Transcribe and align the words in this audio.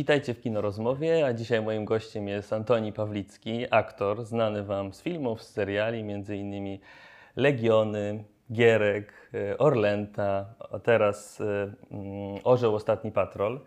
Witajcie 0.00 0.34
w 0.34 0.40
Kinorozmowie, 0.40 1.26
a 1.26 1.32
dzisiaj 1.32 1.62
moim 1.62 1.84
gościem 1.84 2.28
jest 2.28 2.52
Antoni 2.52 2.92
Pawlicki, 2.92 3.66
aktor 3.70 4.24
znany 4.24 4.62
Wam 4.62 4.92
z 4.92 5.02
filmów, 5.02 5.42
z 5.42 5.50
seriali, 5.50 6.04
między 6.04 6.36
innymi 6.36 6.80
Legiony, 7.36 8.24
Gierek, 8.52 9.12
e, 9.34 9.58
Orlęta, 9.58 10.54
a 10.72 10.78
teraz 10.78 11.40
e, 11.40 11.44
mm, 11.90 12.38
Orzeł 12.44 12.74
Ostatni 12.74 13.12
Patrol. 13.12 13.60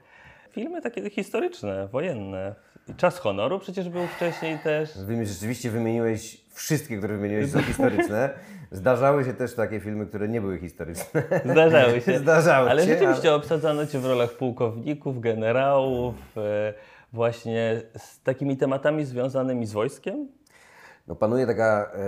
Filmy 0.51 0.81
takie 0.81 1.09
historyczne, 1.09 1.87
wojenne. 1.87 2.55
Czas 2.97 3.19
honoru 3.19 3.59
przecież 3.59 3.89
był 3.89 4.07
wcześniej 4.07 4.59
też. 4.59 4.93
Rzeczywiście 5.23 5.69
wymieniłeś 5.69 6.41
wszystkie, 6.53 6.97
które 6.97 7.17
wymieniłeś 7.17 7.51
są 7.51 7.61
historyczne. 7.61 8.29
Zdarzały 8.73 9.25
się 9.25 9.33
też 9.33 9.55
takie 9.55 9.79
filmy, 9.79 10.05
które 10.05 10.27
nie 10.27 10.41
były 10.41 10.59
historyczne. 10.59 11.23
Zdarzały 11.45 12.01
się. 12.05 12.19
Zdarzały 12.19 12.69
Ale 12.69 12.85
się, 12.85 12.93
rzeczywiście 12.93 13.33
obsadzano 13.33 13.85
Cię 13.85 13.99
w 13.99 14.05
rolach 14.05 14.31
pułkowników, 14.31 15.19
generałów, 15.19 16.15
e, 16.37 16.73
właśnie 17.13 17.81
z 17.97 18.21
takimi 18.21 18.57
tematami 18.57 19.05
związanymi 19.05 19.65
z 19.65 19.73
wojskiem. 19.73 20.27
No, 21.07 21.15
panuje 21.15 21.47
taka 21.47 21.91
e, 21.95 21.99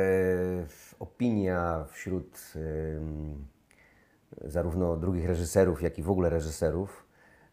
opinia 0.99 1.85
wśród 1.91 2.53
e, 2.55 4.49
zarówno 4.49 4.97
drugich 4.97 5.25
reżyserów, 5.25 5.81
jak 5.81 5.99
i 5.99 6.03
w 6.03 6.09
ogóle 6.09 6.29
reżyserów, 6.29 7.05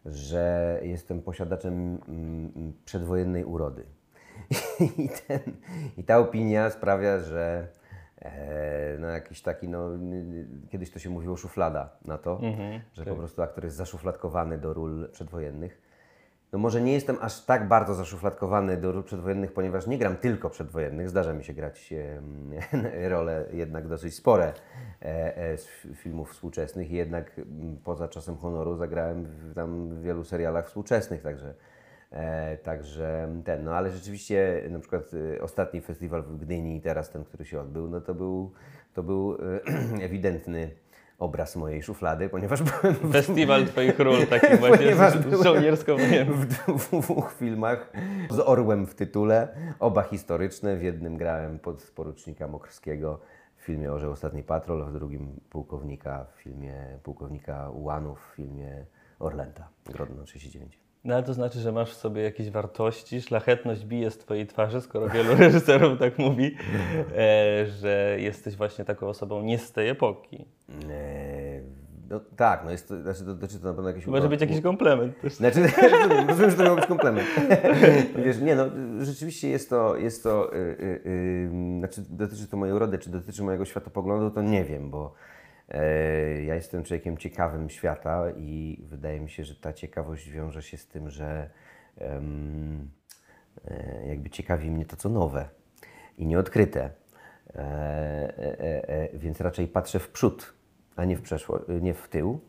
że 0.05 0.79
jestem 0.83 1.21
posiadaczem 1.21 1.99
mm, 2.07 2.73
przedwojennej 2.85 3.45
urody. 3.45 3.85
I, 4.97 5.09
ten, 5.27 5.39
I 5.97 6.03
ta 6.03 6.17
opinia 6.17 6.69
sprawia, 6.69 7.19
że 7.19 7.67
no 8.99 9.07
jakiś 9.07 9.41
taki, 9.41 9.69
no, 9.69 9.89
kiedyś 10.69 10.91
to 10.91 10.99
się 10.99 11.09
mówiło 11.09 11.37
szuflada 11.37 11.89
na 12.05 12.17
to, 12.17 12.39
że 12.93 13.05
po 13.05 13.15
prostu 13.15 13.41
aktor 13.41 13.63
jest 13.63 13.75
zaszufladkowany 13.75 14.57
do 14.57 14.73
ról 14.73 15.09
przedwojennych. 15.11 15.81
No 16.53 16.59
może 16.59 16.81
nie 16.81 16.93
jestem 16.93 17.17
aż 17.21 17.45
tak 17.45 17.67
bardzo 17.67 17.93
zaszufladkowany 17.95 18.77
do 18.77 18.91
ról 18.91 19.03
przedwojennych, 19.03 19.53
ponieważ 19.53 19.87
nie 19.87 19.97
gram 19.97 20.15
tylko 20.15 20.49
przedwojennych. 20.49 21.09
Zdarza 21.09 21.33
mi 21.33 21.43
się 21.43 21.53
grać 21.53 21.93
e, 21.93 23.09
role 23.09 23.45
jednak 23.53 23.87
dosyć 23.87 24.15
spore 24.15 24.53
e, 25.01 25.37
e, 25.37 25.57
z 25.57 25.67
fi- 25.67 25.95
filmów 25.95 26.31
współczesnych 26.31 26.91
i 26.91 26.95
jednak 26.95 27.41
poza 27.83 28.07
czasem 28.07 28.37
honoru 28.37 28.75
zagrałem 28.75 29.25
w, 29.25 29.53
tam 29.53 29.89
w 29.89 30.01
wielu 30.01 30.23
serialach 30.23 30.67
współczesnych, 30.67 31.21
także, 31.21 31.53
e, 32.13 32.57
także 32.57 33.29
ten, 33.45 33.63
no 33.63 33.75
ale 33.75 33.91
rzeczywiście 33.91 34.63
na 34.69 34.79
przykład 34.79 35.03
e, 35.37 35.41
ostatni 35.41 35.81
festiwal 35.81 36.23
w 36.23 36.37
Gdyni 36.37 36.75
i 36.77 36.81
teraz 36.81 37.09
ten, 37.09 37.23
który 37.23 37.45
się 37.45 37.59
odbył, 37.61 37.89
no 37.89 38.01
to 38.01 38.13
był, 38.15 38.51
to 38.93 39.03
był 39.03 39.35
e, 39.35 40.01
ewidentny 40.05 40.71
obraz 41.19 41.55
mojej 41.55 41.83
szuflady, 41.83 42.29
ponieważ 42.29 42.63
byłem 42.63 42.95
w 42.95 43.11
Festiwal 43.11 43.65
Twoich 43.65 43.99
ról, 43.99 44.27
taki 44.29 44.57
właśnie 44.57 44.95
z- 44.95 45.17
byłem- 45.17 45.43
żołniersko-wojenny. 45.43 46.33
w 46.33 46.45
dwóch 47.01 47.33
filmach 47.39 47.91
z 48.29 48.39
orłem 48.39 48.85
w 48.87 48.95
tytule, 48.95 49.47
oba 49.79 50.03
historyczne. 50.03 50.75
W 50.77 50.83
jednym 50.83 51.17
grałem 51.17 51.59
pod 51.59 51.91
porucznika 51.95 52.47
Mokrskiego 52.47 53.19
w 53.57 53.61
filmie 53.61 53.91
Orzeł 53.91 54.11
Ostatni 54.11 54.43
Patrol, 54.43 54.81
a 54.83 54.85
w 54.85 54.93
drugim 54.93 55.39
pułkownika 55.49 56.25
w 56.35 56.41
filmie 56.41 56.73
pułkownika 57.03 57.69
Ułanów 57.69 58.29
w 58.31 58.35
filmie 58.35 58.85
Orlęta, 59.19 59.67
Grodno 59.85 60.23
39. 60.23 60.79
No 61.03 61.13
ale 61.13 61.23
to 61.23 61.33
znaczy, 61.33 61.59
że 61.59 61.71
masz 61.71 61.91
w 61.91 61.97
sobie 61.97 62.21
jakieś 62.21 62.49
wartości, 62.49 63.21
szlachetność 63.21 63.85
bije 63.85 64.11
z 64.11 64.17
Twojej 64.17 64.47
twarzy, 64.47 64.81
skoro 64.81 65.09
wielu 65.09 65.35
reżyserów 65.39 65.99
tak 65.99 66.19
mówi, 66.19 66.55
e, 67.17 67.65
że 67.65 68.17
jesteś 68.19 68.55
właśnie 68.55 68.85
taką 68.85 69.07
osobą 69.07 69.41
nie 69.41 69.57
z 69.57 69.71
tej 69.71 69.89
epoki. 69.89 70.45
Eee, 70.89 71.61
no 72.09 72.19
tak, 72.35 72.65
no 72.65 72.71
jest 72.71 72.87
to, 72.87 73.01
znaczy 73.01 73.19
to 73.19 73.25
dotyczy 73.25 73.59
to 73.59 73.67
na 73.67 73.73
pewno 73.73 73.89
jakieś... 73.89 74.05
Może 74.07 74.29
być 74.29 74.41
jakiś 74.41 74.61
komplement 74.61 75.21
też. 75.21 75.33
Znaczy, 75.33 75.59
rozumiem, 76.27 76.51
że 76.51 76.57
to 76.57 76.63
miał 76.63 76.75
być 76.75 76.85
komplement. 76.85 77.27
Wiesz, 78.25 78.39
nie 78.39 78.55
no, 78.55 78.65
rzeczywiście 78.99 79.49
jest 79.49 79.69
to, 79.69 79.97
jest 79.97 80.23
to, 80.23 80.55
y, 80.55 80.57
y, 80.57 81.01
y, 81.05 81.49
znaczy 81.79 82.01
dotyczy 82.09 82.47
to 82.47 82.57
mojej 82.57 82.75
urody, 82.75 82.97
czy 82.97 83.09
dotyczy 83.09 83.43
mojego 83.43 83.65
światopoglądu, 83.65 84.31
to 84.31 84.41
nie 84.41 84.63
wiem, 84.63 84.89
bo 84.89 85.05
e, 85.05 85.11
ja 86.45 86.55
jestem 86.55 86.83
człowiekiem 86.83 87.17
ciekawym 87.17 87.69
świata 87.69 88.25
i 88.37 88.83
wydaje 88.89 89.19
mi 89.19 89.29
się, 89.29 89.43
że 89.43 89.55
ta 89.55 89.73
ciekawość 89.73 90.29
wiąże 90.29 90.63
się 90.63 90.77
z 90.77 90.87
tym, 90.87 91.09
że 91.09 91.49
e, 91.97 92.21
jakby 94.07 94.29
ciekawi 94.29 94.71
mnie 94.71 94.85
to, 94.85 94.95
co 94.95 95.09
nowe 95.09 95.49
i 96.17 96.25
nieodkryte. 96.25 96.89
E, 97.55 97.55
e, 97.55 98.59
e, 98.59 98.89
e, 98.89 99.17
więc 99.17 99.41
raczej 99.41 99.67
patrzę 99.67 99.99
w 99.99 100.09
przód, 100.09 100.53
a 100.95 101.05
nie 101.05 101.17
w, 101.17 101.21
przeszło, 101.21 101.59
nie 101.81 101.93
w 101.93 102.07
tył. 102.07 102.39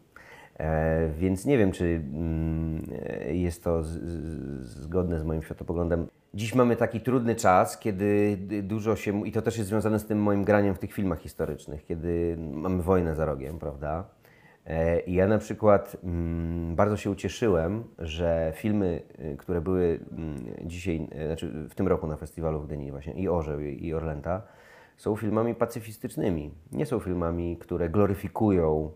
E, 0.59 1.09
więc 1.09 1.45
nie 1.45 1.59
wiem, 1.59 1.73
czy 1.73 1.85
mm, 1.85 2.91
e, 3.09 3.35
jest 3.35 3.65
to 3.65 3.83
zgodne 4.61 5.21
z 5.21 5.25
moim 5.25 5.43
światopoglądem. 5.43 6.07
Dziś 6.35 6.55
mamy 6.55 6.77
taki 6.77 7.01
trudny 7.01 7.35
czas, 7.35 7.79
kiedy 7.79 8.39
dużo 8.63 8.97
się, 8.97 9.27
i 9.27 9.33
to 9.33 9.43
też 9.43 9.59
jest 9.59 9.69
związane 9.69 9.99
z 9.99 10.07
tym 10.07 10.23
moim 10.23 10.45
graniem 10.45 10.75
w 10.75 10.79
tych 10.79 10.93
filmach 10.93 11.21
historycznych, 11.21 11.85
kiedy 11.85 12.37
mamy 12.39 12.83
wojnę 12.83 13.15
za 13.15 13.25
rogiem, 13.25 13.59
prawda? 13.59 14.05
E, 14.67 15.01
I 15.01 15.15
ja 15.15 15.29
na 15.29 15.39
przykład 15.39 15.97
mm, 16.05 16.77
bardzo 16.77 16.97
się 16.97 17.11
ucieszyłem, 17.11 17.85
że 17.99 18.53
filmy, 18.57 19.03
y, 19.19 19.37
które 19.37 19.61
były 19.61 20.01
mm, 20.13 20.45
dzisiaj, 20.65 21.09
y, 21.23 21.27
znaczy 21.27 21.53
w 21.71 21.75
tym 21.75 21.89
roku 21.89 22.07
na 22.07 22.17
festiwalu 22.17 22.61
w 22.61 22.67
Gdyni 22.67 22.91
właśnie 22.91 23.13
i 23.13 23.29
Orzeł 23.29 23.61
i 23.61 23.95
Orlęta, 23.95 24.43
są 24.97 25.17
filmami 25.17 25.55
pacyfistycznymi. 25.55 26.55
Nie 26.73 26.87
są 26.87 27.01
filmami, 27.01 27.57
które 27.57 27.89
gloryfikują 27.91 28.91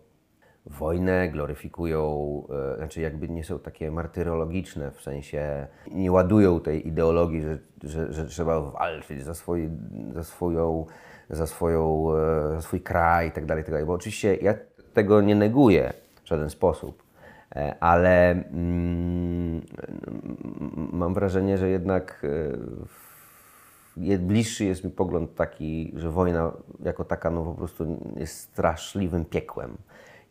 wojnę, 0.65 1.29
gloryfikują, 1.29 2.43
e, 2.73 2.77
znaczy 2.77 3.01
jakby 3.01 3.29
nie 3.29 3.43
są 3.43 3.59
takie 3.59 3.91
martyrologiczne, 3.91 4.91
w 4.91 5.01
sensie 5.01 5.67
nie 5.91 6.11
ładują 6.11 6.59
tej 6.59 6.87
ideologii, 6.87 7.41
że, 7.41 7.57
że, 7.83 8.13
że 8.13 8.25
trzeba 8.25 8.61
walczyć 8.61 9.23
za, 9.23 9.33
swój, 9.33 9.69
za, 10.13 10.23
swoją, 10.23 10.85
za, 11.29 11.47
swoją, 11.47 12.07
e, 12.15 12.55
za 12.55 12.61
swój 12.61 12.81
kraj 12.81 13.27
i 13.27 13.31
tak 13.31 13.45
dalej, 13.45 13.63
tak 13.63 13.71
dalej. 13.71 13.85
Bo 13.87 13.93
oczywiście 13.93 14.35
ja 14.35 14.53
tego 14.93 15.21
nie 15.21 15.35
neguję 15.35 15.93
w 16.23 16.27
żaden 16.27 16.49
sposób, 16.49 17.03
e, 17.55 17.75
ale 17.79 18.31
mm, 18.31 19.61
mam 20.93 21.13
wrażenie, 21.13 21.57
że 21.57 21.69
jednak 21.69 22.25
je- 23.97 24.17
bliższy 24.17 24.65
jest 24.65 24.83
mi 24.83 24.91
pogląd 24.91 25.35
taki, 25.35 25.93
że 25.95 26.11
wojna 26.11 26.51
jako 26.83 27.05
taka 27.05 27.29
no 27.29 27.43
po 27.45 27.53
prostu 27.53 28.13
jest 28.17 28.39
straszliwym 28.39 29.25
piekłem 29.25 29.77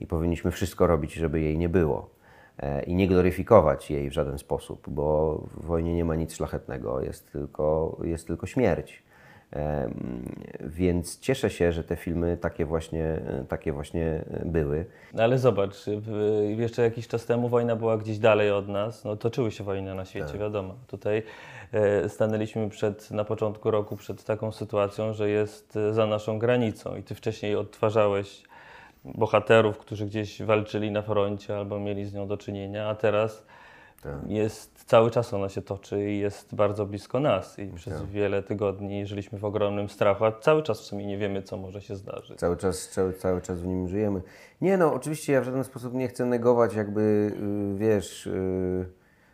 i 0.00 0.06
powinniśmy 0.06 0.50
wszystko 0.50 0.86
robić, 0.86 1.14
żeby 1.14 1.40
jej 1.40 1.58
nie 1.58 1.68
było. 1.68 2.10
E, 2.58 2.82
I 2.82 2.94
nie 2.94 3.08
gloryfikować 3.08 3.90
jej 3.90 4.10
w 4.10 4.12
żaden 4.12 4.38
sposób, 4.38 4.88
bo 4.88 5.34
w 5.54 5.64
wojnie 5.66 5.94
nie 5.94 6.04
ma 6.04 6.14
nic 6.14 6.34
szlachetnego, 6.34 7.00
jest 7.00 7.32
tylko, 7.32 7.96
jest 8.04 8.26
tylko 8.26 8.46
śmierć. 8.46 9.02
Em, 9.50 10.24
Więc 10.60 11.18
cieszę 11.20 11.50
się, 11.50 11.72
że 11.72 11.84
te 11.84 11.96
filmy 11.96 12.36
takie 12.36 12.64
właśnie, 12.64 13.20
takie 13.48 13.72
właśnie 13.72 14.24
były. 14.44 14.84
No 15.14 15.22
ale 15.22 15.38
zobacz, 15.38 15.74
jeszcze 16.56 16.82
jakiś 16.82 17.08
czas 17.08 17.26
temu 17.26 17.48
wojna 17.48 17.76
była 17.76 17.98
gdzieś 17.98 18.18
dalej 18.18 18.50
od 18.50 18.68
nas, 18.68 19.04
no 19.04 19.16
toczyły 19.16 19.50
się 19.50 19.64
wojny 19.64 19.94
na 19.94 20.04
świecie, 20.04 20.26
Tak. 20.26 20.40
wiadomo. 20.40 20.74
Tutaj 20.86 21.22
e, 21.72 22.08
stanęliśmy 22.08 22.68
przed, 22.68 23.10
na 23.10 23.24
początku 23.24 23.70
roku 23.70 23.96
przed 23.96 24.24
taką 24.24 24.52
sytuacją, 24.52 25.12
że 25.12 25.30
jest 25.30 25.76
e, 25.76 25.94
za 25.94 26.06
naszą 26.06 26.38
granicą 26.38 26.96
i 26.96 27.02
Ty 27.02 27.14
wcześniej 27.14 27.56
odtwarzałeś 27.56 28.42
bohaterów, 29.14 29.78
którzy 29.78 30.06
gdzieś 30.06 30.42
walczyli 30.42 30.90
na 30.90 31.02
froncie 31.02 31.56
albo 31.56 31.80
mieli 31.80 32.04
z 32.04 32.14
nią 32.14 32.26
do 32.28 32.36
czynienia, 32.36 32.88
a 32.88 32.94
teraz 32.94 33.46
Tak. 34.02 34.14
jest 34.26 34.84
cały 34.84 35.10
czas 35.10 35.34
ona 35.34 35.48
się 35.48 35.62
toczy 35.62 36.10
i 36.10 36.18
jest 36.18 36.54
bardzo 36.54 36.86
blisko 36.86 37.20
nas 37.20 37.58
i 37.58 37.66
przez 37.66 37.94
Tak. 38.00 38.06
wiele 38.06 38.42
tygodni 38.42 39.06
żyliśmy 39.06 39.38
w 39.38 39.44
ogromnym 39.44 39.88
strachu, 39.88 40.24
a 40.24 40.32
cały 40.32 40.62
czas 40.62 40.80
w 40.80 40.84
sumie 40.84 41.06
nie 41.06 41.18
wiemy, 41.18 41.42
co 41.42 41.56
może 41.56 41.80
się 41.80 41.96
zdarzyć. 41.96 42.38
Cały 42.38 42.56
czas, 42.56 42.88
cały, 42.88 43.12
cały 43.12 43.40
czas 43.40 43.60
w 43.60 43.66
nim 43.66 43.88
żyjemy. 43.88 44.22
Nie 44.60 44.76
no, 44.76 44.94
oczywiście 44.94 45.32
ja 45.32 45.40
w 45.40 45.44
żaden 45.44 45.64
sposób 45.64 45.94
nie 45.94 46.08
chcę 46.08 46.24
negować 46.26 46.74
jakby, 46.74 47.00
y, 47.00 47.78
wiesz, 47.78 48.26
y, 48.26 48.86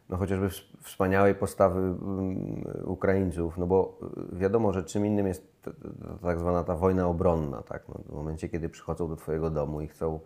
no 0.08 0.16
chociażby 0.16 0.46
ws- 0.46 0.76
wspaniałej 0.80 1.34
postawy 1.34 1.80
mm, 1.80 2.64
Ukraińców, 2.84 3.58
no 3.58 3.66
bo 3.66 3.98
y, 4.32 4.38
wiadomo, 4.38 4.72
że 4.72 4.84
czym 4.84 5.06
innym 5.06 5.26
jest 5.26 5.54
tak 6.22 6.38
zwana 6.38 6.64
ta 6.64 6.76
wojna 6.76 7.06
obronna, 7.06 7.62
tak? 7.62 7.88
No, 7.88 7.94
w 8.06 8.12
momencie, 8.12 8.48
kiedy 8.48 8.68
przychodzą 8.68 9.08
do 9.08 9.16
Twojego 9.16 9.50
domu 9.50 9.80
i 9.80 9.88
chcą 9.88 10.20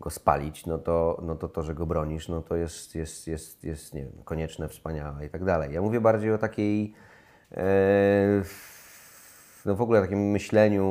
go 0.00 0.10
spalić, 0.10 0.66
no 0.66 0.78
to, 0.78 1.20
no 1.22 1.34
to 1.34 1.48
to, 1.48 1.62
że 1.62 1.74
go 1.74 1.86
bronisz, 1.86 2.28
no 2.28 2.42
to 2.42 2.56
jest, 2.56 2.94
jest, 2.94 3.26
jest, 3.26 3.64
jest 3.64 3.94
nie 3.94 4.02
wiem, 4.02 4.12
konieczne, 4.24 4.68
wspaniałe 4.68 5.26
i 5.26 5.30
tak 5.30 5.44
dalej. 5.44 5.74
Ja 5.74 5.82
mówię 5.82 6.00
bardziej 6.00 6.32
o 6.32 6.38
takiej 6.38 6.94
e, 7.52 8.42
no 9.66 9.74
w 9.74 9.82
ogóle 9.82 10.00
takim 10.00 10.30
myśleniu 10.30 10.84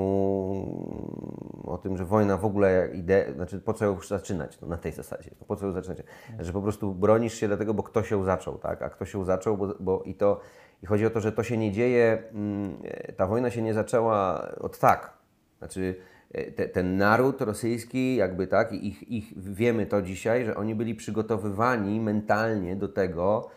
o 1.65 1.77
tym, 1.77 1.97
że 1.97 2.06
wojna 2.06 2.38
w 2.38 2.45
ogóle 2.45 2.89
ide, 2.94 3.33
znaczy 3.35 3.59
po 3.59 3.73
co 3.73 3.85
ją 3.85 3.97
zaczynać, 4.07 4.62
no 4.62 4.68
na 4.68 4.77
tej 4.77 4.91
zasadzie, 4.91 5.31
no 5.39 5.45
po 5.45 5.56
co 5.56 5.65
ją 5.65 5.71
zaczynać, 5.71 6.03
że 6.39 6.53
po 6.53 6.62
prostu 6.62 6.94
bronisz 6.94 7.33
się 7.33 7.47
dlatego, 7.47 7.73
bo 7.73 7.83
ktoś 7.83 8.12
ją 8.12 8.23
zaczął, 8.23 8.57
tak, 8.57 8.81
a 8.81 8.89
ktoś 8.89 9.13
ją 9.13 9.25
zaczął, 9.25 9.57
bo, 9.57 9.75
bo 9.79 10.03
i 10.03 10.15
to, 10.15 10.39
i 10.83 10.85
chodzi 10.85 11.06
o 11.06 11.09
to, 11.09 11.19
że 11.19 11.31
to 11.31 11.44
się 11.44 11.57
nie 11.57 11.71
dzieje, 11.71 12.23
mm, 12.33 12.77
ta 13.18 13.27
wojna 13.27 13.50
się 13.50 13.62
nie 13.62 13.73
zaczęła 13.73 14.47
od 14.59 14.79
tak, 14.79 15.17
znaczy 15.57 15.95
e, 16.31 16.51
te, 16.51 16.69
ten 16.69 16.97
naród 16.97 17.41
rosyjski, 17.41 18.15
jakby 18.15 18.47
tak, 18.47 18.74
i 18.74 18.88
ich, 18.88 19.12
ich, 19.12 19.33
wiemy 19.38 19.85
to 19.85 20.01
dzisiaj, 20.01 20.45
że 20.45 20.56
oni 20.56 20.75
byli 20.75 20.95
przygotowywani 20.95 22.00
mentalnie 22.00 22.75
do 22.75 22.88
tego, 22.88 23.50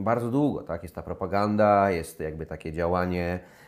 bardzo 0.00 0.30
długo, 0.30 0.62
tak? 0.62 0.82
Jest 0.82 0.94
ta 0.94 1.02
propaganda, 1.02 1.90
jest 1.90 2.20
jakby 2.20 2.46
takie 2.46 2.72
działanie, 2.72 3.24
e, 3.24 3.40
e, 3.40 3.63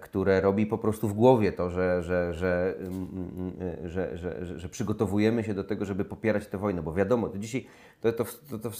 które 0.00 0.40
robi 0.40 0.66
po 0.66 0.78
prostu 0.78 1.08
w 1.08 1.12
głowie 1.12 1.52
to, 1.52 1.70
że, 1.70 2.02
że, 2.02 2.34
że, 2.34 2.74
mm, 2.78 3.08
mm, 3.36 3.90
że, 3.90 4.18
że, 4.18 4.46
że, 4.46 4.58
że 4.58 4.68
przygotowujemy 4.68 5.44
się 5.44 5.54
do 5.54 5.64
tego, 5.64 5.84
żeby 5.84 6.04
popierać 6.04 6.46
tę 6.46 6.58
wojnę, 6.58 6.82
bo 6.82 6.94
wiadomo, 6.94 7.28
to 7.28 7.38
dzisiaj 7.38 7.66
to, 8.00 8.12
to, 8.12 8.24
to, 8.24 8.58
to, 8.58 8.70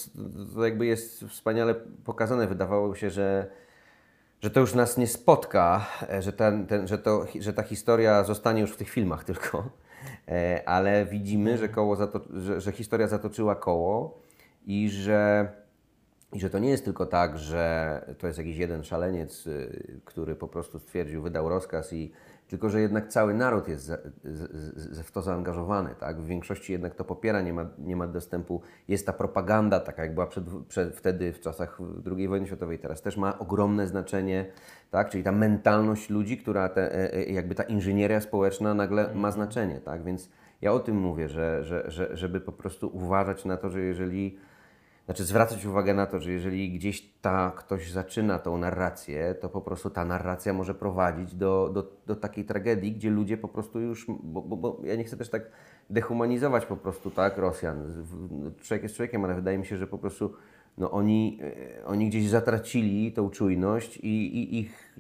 to 0.55 0.64
jakby 0.64 0.87
jest 0.87 1.25
wspaniale 1.25 1.75
pokazane. 2.05 2.47
Wydawało 2.47 2.94
się, 2.94 3.11
że 3.11 3.47
że 4.43 4.50
to 4.50 4.61
już 4.61 4.75
nas 4.75 4.97
nie 4.97 5.06
spotka, 5.06 5.87
e, 6.11 6.23
że, 6.23 6.32
ten, 6.32 6.67
ten, 6.67 6.88
że, 6.88 6.99
to, 6.99 7.26
że 7.41 7.53
ta 7.53 7.62
historia 7.62 8.25
zostanie 8.25 8.61
już 8.61 8.73
w 8.73 8.76
tych 8.76 8.91
filmach 8.91 9.25
tylko, 9.25 9.69
ale 10.67 11.06
widzimy, 11.06 11.59
że, 11.59 11.69
koło 11.69 11.97
zato, 11.97 12.20
że, 12.35 12.61
że 12.61 12.73
historia 12.73 13.09
zatoczyła 13.09 13.55
koło 13.55 14.19
i 14.67 14.91
że 14.91 15.49
i 16.32 16.40
że 16.40 16.50
to 16.50 16.58
nie 16.58 16.70
jest 16.70 16.84
tylko 16.84 17.06
tak, 17.06 17.38
że 17.38 18.14
to 18.19 18.26
jest 18.26 18.38
jakiś 18.38 18.56
jeden 18.56 18.84
szaleniec, 18.84 19.46
y, 19.46 20.00
który 20.05 20.34
po 20.34 20.49
prostu 20.49 20.79
stwierdził, 20.79 21.23
wydał 21.23 21.49
rozkaz 21.49 21.93
i 21.93 22.12
tylko, 22.52 22.70
że 22.70 22.81
jednak 22.81 23.08
cały 23.08 23.34
naród 23.34 23.69
jest 23.69 23.93
w 25.05 25.11
to 25.12 25.23
zaangażowany, 25.23 25.94
tak? 26.00 26.20
W 26.20 26.26
większości 26.26 26.73
jednak 26.73 26.94
to 26.94 27.05
popiera, 27.05 27.40
nie 27.40 27.52
ma, 27.52 27.67
nie 27.79 27.96
ma 27.96 28.06
dostępu, 28.06 28.61
jest 28.88 29.06
ta 29.06 29.12
propaganda, 29.12 29.81
taka 29.81 30.02
jak 30.02 30.14
była 30.14 30.26
przed, 30.26 30.44
przed, 30.69 30.96
wtedy 30.96 31.32
w 31.32 31.40
czasach 31.40 31.79
II 32.17 32.29
wojny 32.29 32.46
światowej, 32.46 32.78
teraz 32.78 33.02
też 33.02 33.17
ma 33.17 33.38
ogromne 33.38 33.87
znaczenie, 33.87 34.46
tak? 34.90 35.11
Czyli 35.11 35.25
ta 35.25 35.32
mentalność 35.32 36.11
ludzi, 36.11 36.38
która 36.38 36.69
te, 36.69 36.94
e, 36.94 37.14
e, 37.14 37.25
jakby 37.25 37.55
ta 37.55 37.62
inżynieria 37.62 38.20
społeczna 38.20 38.75
nagle 38.75 39.02
ma 39.02 39.08
mhm. 39.08 39.32
znaczenie, 39.32 39.81
tak? 39.81 40.05
Więc 40.05 40.31
ja 40.61 40.73
o 40.73 40.81
tym 40.81 40.96
mówię, 40.96 41.28
że, 41.28 41.64
że, 41.64 41.90
że, 41.90 42.17
żeby 42.17 42.40
po 42.40 42.52
prostu 42.52 42.90
uważać 42.96 43.44
na 43.44 43.56
to, 43.56 43.70
że 43.70 43.81
jeżeli 43.81 44.38
znaczy 45.12 45.25
zwracać 45.25 45.67
uwagę 45.67 45.94
na 45.94 46.06
to, 46.06 46.20
że 46.20 46.32
jeżeli 46.32 46.70
gdzieś 46.70 47.12
ta 47.20 47.53
ktoś 47.56 47.91
zaczyna 47.91 48.38
tą 48.38 48.59
narrację, 48.59 49.35
to 49.41 49.49
po 49.49 49.61
prostu 49.61 49.91
ta 49.91 50.05
narracja 50.05 50.53
może 50.53 50.75
prowadzić 50.75 51.35
do, 51.35 51.70
do, 51.75 51.93
do 52.06 52.17
takiej 52.17 52.44
tragedii, 52.44 52.93
gdzie 52.93 53.11
ludzie 53.11 53.37
po 53.37 53.49
prostu 53.49 53.81
już, 53.81 54.06
bo, 54.23 54.43
bo, 54.43 54.56
bo 54.56 54.81
ja 54.85 54.97
nie 54.97 55.05
chcę 55.05 55.17
też 55.17 55.31
tak 55.31 55.43
dehumanizować 55.91 56.67
po 56.67 56.76
prostu 56.76 57.11
tak 57.11 57.38
Rosjan. 57.38 58.05
Człowiek 58.62 58.82
jest 58.82 58.94
człowiekiem, 58.94 59.25
ale 59.25 59.35
wydaje 59.35 59.59
mi 59.59 59.67
się, 59.67 59.76
że 59.76 59.87
po 59.87 59.99
prostu 59.99 60.35
no 60.79 60.91
oni, 60.91 61.38
e, 61.81 61.85
oni 61.85 62.09
gdzieś 62.09 62.29
zatracili 62.29 63.12
tą 63.12 63.31
czujność 63.31 63.97
i, 63.97 64.38
i 64.38 64.59
ich 64.59 64.99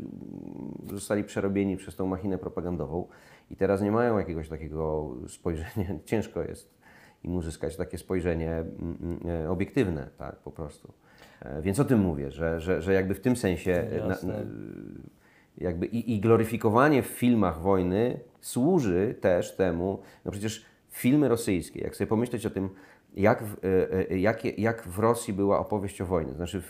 zostali 0.90 1.24
przerobieni 1.24 1.76
przez 1.76 1.96
tą 1.96 2.06
machinę 2.06 2.38
propagandową 2.38 3.08
i 3.50 3.56
teraz 3.56 3.82
nie 3.82 3.92
mają 3.92 4.18
jakiegoś 4.18 4.48
takiego 4.48 5.10
spojrzenia. 5.28 5.98
Ciężko 6.04 6.42
jest 6.42 6.81
im 7.24 7.36
uzyskać 7.36 7.76
takie 7.76 7.98
spojrzenie 7.98 8.50
mm, 8.50 8.96
mm, 9.00 9.44
e, 9.44 9.50
obiektywne, 9.50 10.08
tak, 10.18 10.36
po 10.36 10.50
prostu. 10.50 10.92
E, 11.40 11.62
więc 11.62 11.80
o 11.80 11.84
tym 11.84 12.00
mówię, 12.00 12.30
że, 12.30 12.60
że, 12.60 12.82
że 12.82 12.92
jakby 12.92 13.14
w 13.14 13.20
tym 13.20 13.36
sensie 13.36 13.72
e, 13.72 14.08
na, 14.08 14.16
jakby 15.58 15.86
i, 15.86 16.16
i 16.16 16.20
gloryfikowanie 16.20 17.02
w 17.02 17.06
filmach 17.06 17.60
wojny 17.60 18.20
służy 18.40 19.14
też 19.20 19.56
temu, 19.56 20.02
no 20.24 20.30
przecież 20.30 20.64
filmy 20.90 21.28
rosyjskie, 21.28 21.80
jak 21.80 21.96
sobie 21.96 22.08
pomyśleć 22.08 22.46
o 22.46 22.50
tym, 22.50 22.70
jak 23.16 23.44
w, 23.44 23.56
e, 23.64 24.10
e, 24.10 24.18
jak, 24.18 24.58
jak 24.58 24.88
w 24.88 24.98
Rosji 24.98 25.34
była 25.34 25.58
opowieść 25.58 26.00
o 26.00 26.06
wojnie. 26.06 26.32
Znaczy 26.32 26.62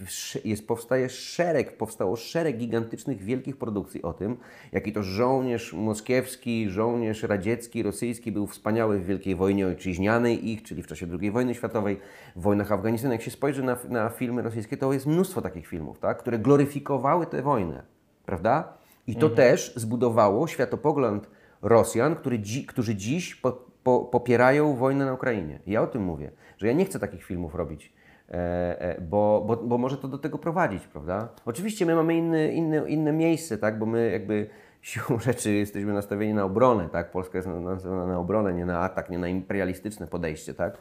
jest, 0.44 0.66
powstaje 0.66 1.08
szereg, 1.08 1.76
powstało 1.76 2.16
szereg 2.16 2.56
gigantycznych, 2.56 3.22
wielkich 3.22 3.56
produkcji 3.56 4.02
o 4.02 4.12
tym, 4.12 4.36
jaki 4.72 4.92
to 4.92 5.02
żołnierz 5.02 5.72
moskiewski, 5.72 6.70
żołnierz 6.70 7.22
radziecki, 7.22 7.82
rosyjski 7.82 8.32
był 8.32 8.46
wspaniały 8.46 8.98
w 8.98 9.06
Wielkiej 9.06 9.34
Wojnie 9.34 9.66
Ojczyźnianej 9.66 10.50
ich, 10.50 10.62
czyli 10.62 10.82
w 10.82 10.86
czasie 10.86 11.06
II 11.20 11.30
wojny 11.30 11.54
światowej, 11.54 12.00
w 12.36 12.42
wojnach 12.42 12.72
Afganistanu. 12.72 13.12
Jak 13.12 13.22
się 13.22 13.30
spojrzy 13.30 13.62
na, 13.62 13.76
na 13.88 14.08
filmy 14.08 14.42
rosyjskie, 14.42 14.76
to 14.76 14.92
jest 14.92 15.06
mnóstwo 15.06 15.42
takich 15.42 15.66
filmów, 15.66 15.98
tak, 15.98 16.18
które 16.18 16.38
gloryfikowały 16.38 17.26
tę 17.26 17.42
wojnę, 17.42 17.82
prawda? 18.26 18.72
I 19.06 19.14
to 19.14 19.26
mhm. 19.26 19.36
też 19.36 19.72
zbudowało 19.76 20.46
światopogląd 20.46 21.30
Rosjan, 21.62 22.16
który 22.16 22.38
dzi, 22.38 22.66
którzy 22.66 22.94
dziś 22.94 23.34
po, 23.34 23.71
po, 23.84 24.00
popierają 24.00 24.74
wojnę 24.74 25.06
na 25.06 25.12
Ukrainie. 25.12 25.58
Ja 25.66 25.82
o 25.82 25.86
tym 25.86 26.02
mówię, 26.02 26.30
że 26.58 26.66
ja 26.66 26.72
nie 26.72 26.84
chcę 26.84 26.98
takich 26.98 27.24
filmów 27.24 27.54
robić, 27.54 27.92
e, 28.28 28.80
e, 28.80 29.00
bo, 29.00 29.44
bo, 29.46 29.56
bo 29.56 29.78
może 29.78 29.96
to 29.96 30.08
do 30.08 30.18
tego 30.18 30.38
prowadzić, 30.38 30.86
prawda? 30.86 31.28
Oczywiście 31.46 31.86
my 31.86 31.94
mamy 31.94 32.14
inny, 32.14 32.52
inny, 32.52 32.88
inne 32.88 33.12
miejsce, 33.12 33.58
tak? 33.58 33.78
bo 33.78 33.86
my 33.86 34.10
jakby 34.10 34.46
siłą 34.82 35.18
rzeczy 35.18 35.52
jesteśmy 35.52 35.92
nastawieni 35.92 36.34
na 36.34 36.44
obronę, 36.44 36.88
tak? 36.88 37.10
Polska 37.10 37.38
jest 37.38 37.48
nastawiona 37.48 38.06
na 38.06 38.18
obronę, 38.18 38.54
nie 38.54 38.66
na 38.66 38.78
atak, 38.80 39.10
nie 39.10 39.18
na 39.18 39.28
imperialistyczne 39.28 40.06
podejście, 40.06 40.54
tak? 40.54 40.78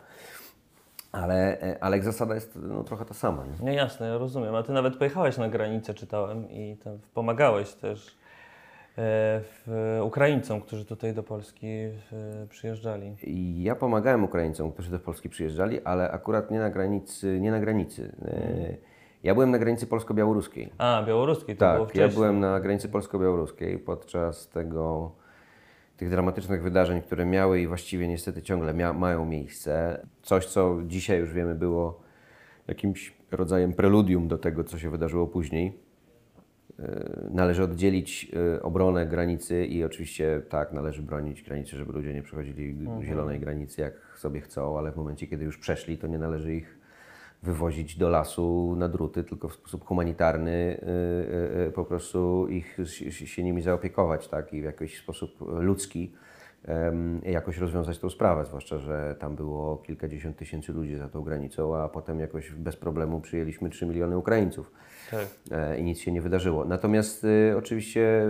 Ale, 1.11 1.61
e, 1.61 1.83
ale 1.83 2.01
zasada 2.01 2.35
jest 2.35 2.55
no, 2.55 2.83
trochę 2.83 3.05
ta 3.05 3.13
sama. 3.13 3.45
Nie? 3.45 3.65
nie, 3.65 3.73
jasne, 3.73 4.07
ja 4.07 4.17
rozumiem. 4.17 4.55
A 4.55 4.63
ty 4.63 4.71
nawet 4.71 4.97
pojechałeś 4.97 5.37
na 5.37 5.49
granicę, 5.49 5.93
czytałem, 5.93 6.51
i 6.51 6.77
pomagałeś 7.13 7.73
też 7.73 8.20
Ukraińcom, 10.03 10.61
którzy 10.61 10.85
tutaj 10.85 11.13
do 11.13 11.23
Polski 11.23 11.67
e, 11.67 11.91
przyjeżdżali. 12.49 13.15
Ja 13.63 13.75
pomagałem 13.75 14.23
Ukraińcom, 14.23 14.71
którzy 14.71 14.91
do 14.91 14.99
Polski 14.99 15.29
przyjeżdżali, 15.29 15.81
ale 15.83 16.11
akurat 16.11 16.51
nie 16.51 16.59
na 16.59 16.69
granicy. 16.69 17.39
Nie 17.39 17.51
na 17.51 17.59
granicy. 17.59 18.15
E, 18.25 18.91
ja 19.23 19.33
byłem 19.33 19.51
na 19.51 19.59
granicy 19.59 19.87
polsko-białoruskiej. 19.87 20.71
A, 20.77 21.03
białoruskiej, 21.07 21.55
to 21.55 21.59
tak, 21.59 21.75
było 21.75 21.87
wcześniej. 21.87 22.09
ja 22.09 22.13
byłem 22.13 22.39
na 22.39 22.59
granicy 22.59 22.89
polsko-białoruskiej 22.89 23.79
podczas 23.79 24.49
tego, 24.49 25.11
tych 25.97 26.09
dramatycznych 26.09 26.63
wydarzeń, 26.63 27.01
które 27.01 27.25
miały 27.25 27.61
i 27.61 27.67
właściwie 27.67 28.07
niestety 28.07 28.41
ciągle 28.41 28.73
mia 28.73 28.93
mają 28.93 29.25
miejsce. 29.25 30.05
Coś, 30.21 30.45
co 30.45 30.77
dzisiaj 30.85 31.19
już 31.19 31.33
wiemy 31.33 31.55
było 31.55 32.01
jakimś 32.67 33.13
rodzajem 33.31 33.73
preludium 33.73 34.27
do 34.27 34.37
tego, 34.37 34.63
co 34.63 34.79
się 34.79 34.89
wydarzyło 34.89 35.27
później 35.27 35.90
E, 35.90 35.90
należy 37.29 37.63
oddzielić 37.63 38.31
e, 38.55 38.61
obronę 38.61 39.07
granicy 39.07 39.65
i 39.65 39.83
oczywiście 39.83 40.41
tak, 40.49 40.73
należy 40.73 41.01
bronić 41.01 41.43
granicy, 41.43 41.77
żeby 41.77 41.93
ludzie 41.93 42.13
nie 42.13 42.23
przechodzili 42.23 42.69
mhm. 42.69 43.03
zielonej 43.03 43.39
granicy 43.39 43.81
jak 43.81 43.93
sobie 44.17 44.41
chcą, 44.41 44.77
ale 44.77 44.91
w 44.91 44.95
momencie, 44.95 45.27
kiedy 45.27 45.45
już 45.45 45.57
przeszli, 45.57 45.97
to 45.97 46.07
nie 46.07 46.19
należy 46.19 46.55
ich 46.55 46.77
wywozić 47.43 47.97
do 47.97 48.09
lasu 48.09 48.75
na 48.77 48.87
druty, 48.89 49.23
tylko 49.23 49.49
w 49.49 49.53
sposób 49.53 49.85
humanitarny 49.85 50.81
e, 51.67 51.71
po 51.71 51.85
prostu 51.85 52.47
ich 52.47 52.77
się 53.09 53.43
nimi 53.43 53.61
zaopiekować, 53.61 54.27
tak, 54.27 54.53
i 54.53 54.61
w 54.61 54.63
jakiś 54.63 54.97
sposób 54.99 55.35
ludzki 55.41 56.11
jakoś 57.23 57.57
rozwiązać 57.57 57.99
tą 57.99 58.09
sprawę, 58.09 58.45
zwłaszcza, 58.45 58.77
że 58.77 59.15
tam 59.19 59.35
było 59.35 59.77
kilkadziesiąt 59.77 60.37
tysięcy 60.37 60.73
ludzi 60.73 60.95
za 60.95 61.09
tą 61.09 61.21
granicą, 61.21 61.75
a 61.75 61.89
potem 61.89 62.19
jakoś 62.19 62.51
bez 62.51 62.75
problemu 62.75 63.21
przyjęliśmy 63.21 63.69
3 63.69 63.85
miliony 63.85 64.17
Ukraińców 64.17 64.71
tak. 65.11 65.27
E, 65.51 65.77
i 65.77 65.83
nic 65.83 65.99
się 65.99 66.11
nie 66.11 66.21
wydarzyło. 66.21 66.65
Natomiast 66.65 67.23
y, 67.23 67.53
oczywiście, 67.57 68.25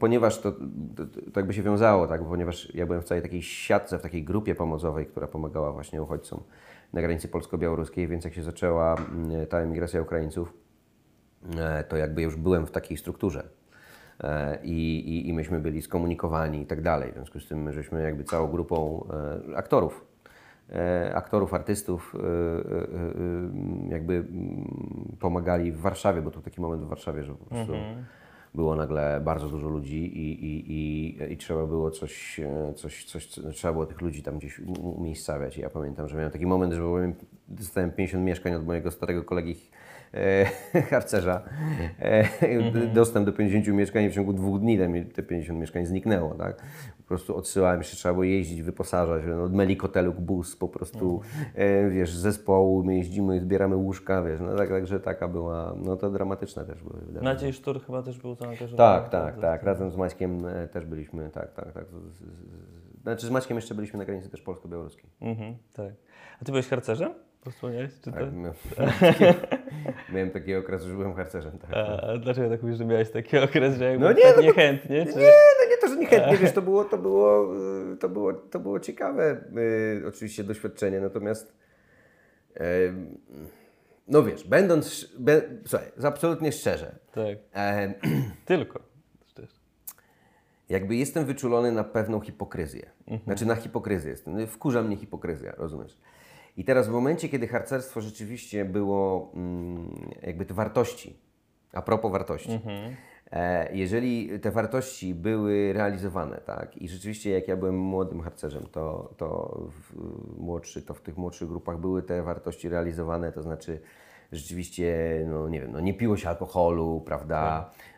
ponieważ 0.00 0.40
to, 0.40 0.52
to, 0.96 1.06
to 1.32 1.40
jakby 1.40 1.54
się 1.54 1.62
wiązało, 1.62 2.06
tak, 2.06 2.24
ponieważ 2.24 2.74
ja 2.74 2.86
byłem 2.86 3.02
w 3.02 3.04
całej 3.04 3.22
takiej 3.22 3.42
siatce, 3.42 3.98
w 3.98 4.02
takiej 4.02 4.24
grupie 4.24 4.54
pomocowej, 4.54 5.06
która 5.06 5.26
pomagała 5.26 5.72
właśnie 5.72 6.02
uchodźcom 6.02 6.42
na 6.92 7.00
granicy 7.00 7.28
polsko-białoruskiej, 7.28 8.08
więc 8.08 8.24
jak 8.24 8.34
się 8.34 8.42
zaczęła 8.42 8.96
ta 9.48 9.58
emigracja 9.58 10.02
Ukraińców, 10.02 10.54
e, 11.58 11.84
to 11.84 11.96
jakby 11.96 12.22
już 12.22 12.36
byłem 12.36 12.66
w 12.66 12.70
takiej 12.70 12.96
strukturze. 12.96 13.59
E, 14.20 14.58
I, 14.62 14.98
i, 14.98 15.28
i 15.28 15.32
myśmy 15.32 15.60
byli 15.60 15.82
skomunikowani 15.82 16.62
i 16.62 16.66
tak 16.66 16.82
dalej. 16.82 17.10
W 17.10 17.14
związku 17.14 17.40
z 17.40 17.48
tym 17.48 17.62
my 17.62 17.72
żeśmy 17.72 18.02
jakby 18.02 18.24
całą 18.24 18.48
grupą 18.48 19.06
aktorów 19.56 20.10
E, 20.72 21.14
aktorów, 21.14 21.54
artystów 21.54 22.14
e, 22.14 22.18
e, 22.18 23.92
jakby 23.92 24.24
pomagali 25.20 25.72
w 25.72 25.80
Warszawie, 25.80 26.22
bo 26.22 26.30
to 26.30 26.40
taki 26.40 26.60
moment 26.60 26.82
w 26.82 26.88
Warszawie, 26.88 27.22
że 27.24 27.34
po 27.34 27.44
prostu 27.44 27.74
mhm. 27.74 28.04
było 28.54 28.76
nagle 28.76 29.20
bardzo 29.24 29.48
dużo 29.48 29.68
ludzi 29.68 29.96
i, 29.96 30.44
i, 30.44 30.72
i, 30.72 31.32
i 31.32 31.36
trzeba 31.36 31.66
było 31.66 31.90
coś, 31.90 32.40
coś, 32.76 33.04
coś, 33.04 33.28
trzeba 33.28 33.72
było 33.72 33.86
tych 33.86 34.00
ludzi 34.00 34.22
tam 34.22 34.38
gdzieś 34.38 34.60
umiejscawiać. 34.82 35.58
I 35.58 35.60
ja 35.60 35.70
pamiętam, 35.70 36.08
że 36.08 36.16
miałem 36.16 36.32
taki 36.32 36.46
moment, 36.46 36.72
że 36.72 36.82
dostałem 37.48 37.90
50 37.90 38.24
mieszkań 38.24 38.54
od 38.54 38.66
mojego 38.66 38.90
starego 38.90 39.24
kolegi 39.24 39.56
e, 40.14 40.44
harcerza. 40.90 41.42
E, 41.98 42.28
mhm. 42.40 42.92
Dostęp 42.92 43.26
do 43.26 43.32
50 43.32 43.68
mieszkań 43.68 44.10
w 44.10 44.14
ciągu 44.14 44.32
dwóch 44.32 44.60
dni 44.60 44.78
te 45.14 45.22
50 45.22 45.60
mieszkań 45.60 45.86
zniknęło. 45.86 46.34
Tak? 46.34 46.56
Po 46.98 47.02
prostu 47.02 47.36
odsyłałem, 47.36 47.78
jeszcze 47.78 47.96
trzeba 47.96 48.12
było 48.12 48.24
jeździć, 48.24 48.62
wyposażać. 48.62 49.22
No, 49.26 49.42
od 49.42 49.54
Melikoteluk 49.54 50.16
bus 50.16 50.56
po 50.56 50.68
prostu, 50.68 51.20
mhm. 51.24 51.86
e, 51.86 51.90
wiesz, 51.90 52.14
zespołu, 52.14 52.84
my 52.84 52.96
jeździmy, 52.96 53.40
zbieramy 53.40 53.76
łóżka, 53.76 54.22
wiesz, 54.22 54.40
no 54.40 54.56
tak, 54.56 54.68
także 54.68 55.00
taka 55.00 55.28
była, 55.28 55.74
no 55.76 55.96
to 55.96 56.10
dramatyczne 56.10 56.64
też 56.64 56.82
były 56.82 57.00
wydarzenia. 57.00 57.34
Maciej 57.34 57.52
Sztur 57.52 57.80
chyba 57.82 58.02
też 58.02 58.18
był 58.18 58.34
zaangażowany. 58.34 58.76
Tak, 58.76 59.08
tak, 59.08 59.40
tak, 59.40 59.62
razem 59.62 59.90
z 59.90 59.96
Maćkiem 59.96 60.42
też 60.72 60.86
byliśmy, 60.86 61.30
tak, 61.30 61.52
tak, 61.52 61.72
tak. 61.72 61.84
Znaczy 63.02 63.26
z 63.26 63.30
Maćkiem 63.30 63.56
jeszcze 63.56 63.74
byliśmy 63.74 63.98
na 63.98 64.04
granicy 64.04 64.28
też 64.28 64.42
polsko-białoruskiej. 64.42 65.10
Mhm, 65.20 65.56
tak. 65.72 65.92
A 66.40 66.44
ty 66.44 66.52
byłeś 66.52 66.68
harcerzem? 66.68 67.14
Posłaniałeś, 67.44 67.92
czy 68.04 68.12
tak, 68.12 68.32
miałem, 68.34 68.54
miałem 70.12 70.30
taki 70.30 70.54
okres, 70.54 70.82
że 70.82 70.94
byłem 70.94 71.14
harcerzem. 71.14 71.58
Tak. 71.58 71.70
A, 71.72 72.18
dlaczego 72.18 72.50
tak 72.50 72.62
mówisz, 72.62 72.78
że 72.78 72.84
miałeś 72.84 73.10
taki 73.10 73.38
okres, 73.38 73.78
że 73.78 73.98
no 73.98 74.12
nie, 74.12 74.22
tak 74.22 74.36
no 74.36 74.42
niechętnie? 74.42 75.06
Czy... 75.06 75.18
Nie, 75.18 75.32
no 75.60 75.70
nie 75.70 75.76
to, 75.80 75.88
że 75.88 75.96
niechętnie, 75.96 76.36
wiesz, 76.36 76.52
to 76.52 76.62
było, 76.62 76.84
to 76.84 76.98
było, 76.98 77.54
to 78.00 78.08
było, 78.08 78.32
to 78.32 78.60
było 78.60 78.80
ciekawe 78.80 79.44
y, 80.02 80.08
oczywiście 80.08 80.44
doświadczenie, 80.44 81.00
natomiast 81.00 81.54
y, 82.56 82.60
no 84.08 84.22
wiesz, 84.22 84.44
będąc, 84.44 85.14
be, 85.18 85.42
słuchaj, 85.66 85.88
absolutnie 86.04 86.52
szczerze, 86.52 86.94
Tak. 87.12 87.38
e, 87.54 87.94
Tylko. 88.44 88.90
Jakby 90.68 90.96
jestem 90.96 91.24
wyczulony 91.24 91.72
na 91.72 91.84
pewną 91.84 92.20
hipokryzję. 92.20 92.90
Znaczy 93.24 93.46
na 93.46 93.56
hipokryzję 93.56 94.10
jestem. 94.10 94.46
Wkurza 94.46 94.82
mnie 94.82 94.96
hipokryzja, 94.96 95.52
rozumiesz? 95.58 95.96
I 96.60 96.64
teraz 96.64 96.88
w 96.88 96.90
momencie, 96.90 97.28
kiedy 97.28 97.48
harcerstwo 97.48 98.00
rzeczywiście 98.00 98.64
było 98.64 99.32
mm, 99.34 100.10
jakby 100.22 100.44
te 100.44 100.54
wartości, 100.54 101.16
a 101.72 101.82
propos 101.82 102.12
wartości, 102.12 102.60
e, 103.32 103.76
jeżeli 103.76 104.40
te 104.40 104.50
wartości 104.50 105.14
były 105.14 105.72
realizowane, 105.72 106.36
tak, 106.36 106.76
i 106.76 106.88
rzeczywiście 106.88 107.30
jak 107.30 107.48
ja 107.48 107.56
byłem 107.56 107.78
młodym 107.78 108.20
harcerzem, 108.20 108.66
to, 108.72 109.14
to 109.16 109.60
w, 109.70 109.94
młodszy, 110.38 110.82
to 110.82 110.94
w 110.94 111.00
tych 111.00 111.16
młodszych 111.16 111.48
grupach 111.48 111.78
były 111.78 112.02
te 112.02 112.22
wartości 112.22 112.68
realizowane, 112.68 113.32
to 113.32 113.42
znaczy 113.42 113.80
rzeczywiście, 114.32 115.20
no 115.26 115.48
nie 115.48 115.60
wiem, 115.60 115.72
no 115.72 115.80
nie 115.80 115.94
piło 115.94 116.16
się 116.16 116.28
alkoholu, 116.28 117.02
prawda, 117.06 117.70
e, 117.76 117.89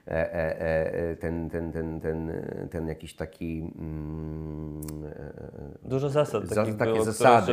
ten, 1.20 1.50
ten, 1.50 1.72
ten, 1.72 2.00
ten, 2.00 2.32
ten 2.70 2.88
jakiś 2.88 3.14
taki... 3.14 3.72
Mm, 3.78 4.80
e, 5.84 5.88
Dużo 5.88 6.10
zasad 6.10 6.46
za- 6.46 6.54
takich 6.54 6.76
takie 6.76 6.92
było, 6.92 7.04
zasady. 7.04 7.52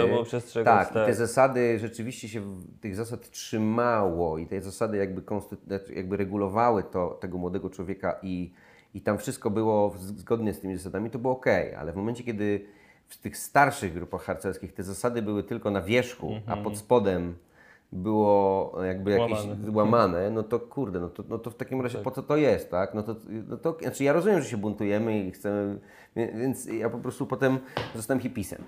Tak, 0.65 0.89
i 0.91 0.93
te 0.93 1.13
zasady 1.13 1.79
rzeczywiście 1.79 2.29
się 2.29 2.41
tych 2.81 2.95
zasad 2.95 3.29
trzymało 3.29 4.37
i 4.37 4.47
te 4.47 4.61
zasady 4.61 4.97
jakby, 4.97 5.21
znaczy 5.67 5.93
jakby 5.93 6.17
regulowały 6.17 6.83
to, 6.83 7.09
tego 7.21 7.37
młodego 7.37 7.69
człowieka 7.69 8.19
i, 8.21 8.51
i 8.93 9.01
tam 9.01 9.17
wszystko 9.17 9.49
było 9.49 9.93
zgodnie 9.97 10.53
z 10.53 10.59
tymi 10.59 10.77
zasadami, 10.77 11.09
to 11.09 11.19
było 11.19 11.33
ok, 11.33 11.45
ale 11.77 11.91
w 11.91 11.95
momencie, 11.95 12.23
kiedy 12.23 12.65
w 13.07 13.17
tych 13.17 13.37
starszych 13.37 13.93
grupach 13.93 14.21
harcerskich 14.23 14.73
te 14.73 14.83
zasady 14.83 15.21
były 15.21 15.43
tylko 15.43 15.71
na 15.71 15.81
wierzchu, 15.81 16.31
a 16.47 16.57
pod 16.57 16.77
spodem 16.77 17.35
było 17.91 18.73
jakby 18.85 19.11
jakieś 19.11 19.37
Łamane. 19.45 19.71
łamane, 19.71 20.29
no 20.29 20.43
to 20.43 20.59
kurde, 20.59 20.99
no 20.99 21.09
to, 21.09 21.23
no 21.29 21.37
to 21.37 21.51
w 21.51 21.55
takim 21.55 21.81
razie 21.81 21.97
po 21.97 22.11
co 22.11 22.23
to 22.23 22.37
jest, 22.37 22.71
tak? 22.71 22.93
No 22.93 23.03
to, 23.03 23.15
no 23.47 23.57
to 23.57 23.77
znaczy 23.81 24.03
ja 24.03 24.13
rozumiem, 24.13 24.41
że 24.41 24.49
się 24.49 24.57
buntujemy 24.57 25.19
i 25.19 25.31
chcemy, 25.31 25.79
więc 26.27 26.65
ja 26.65 26.89
po 26.89 26.97
prostu 26.97 27.25
potem 27.25 27.59
zostałem 27.95 28.21
hipisem. 28.21 28.63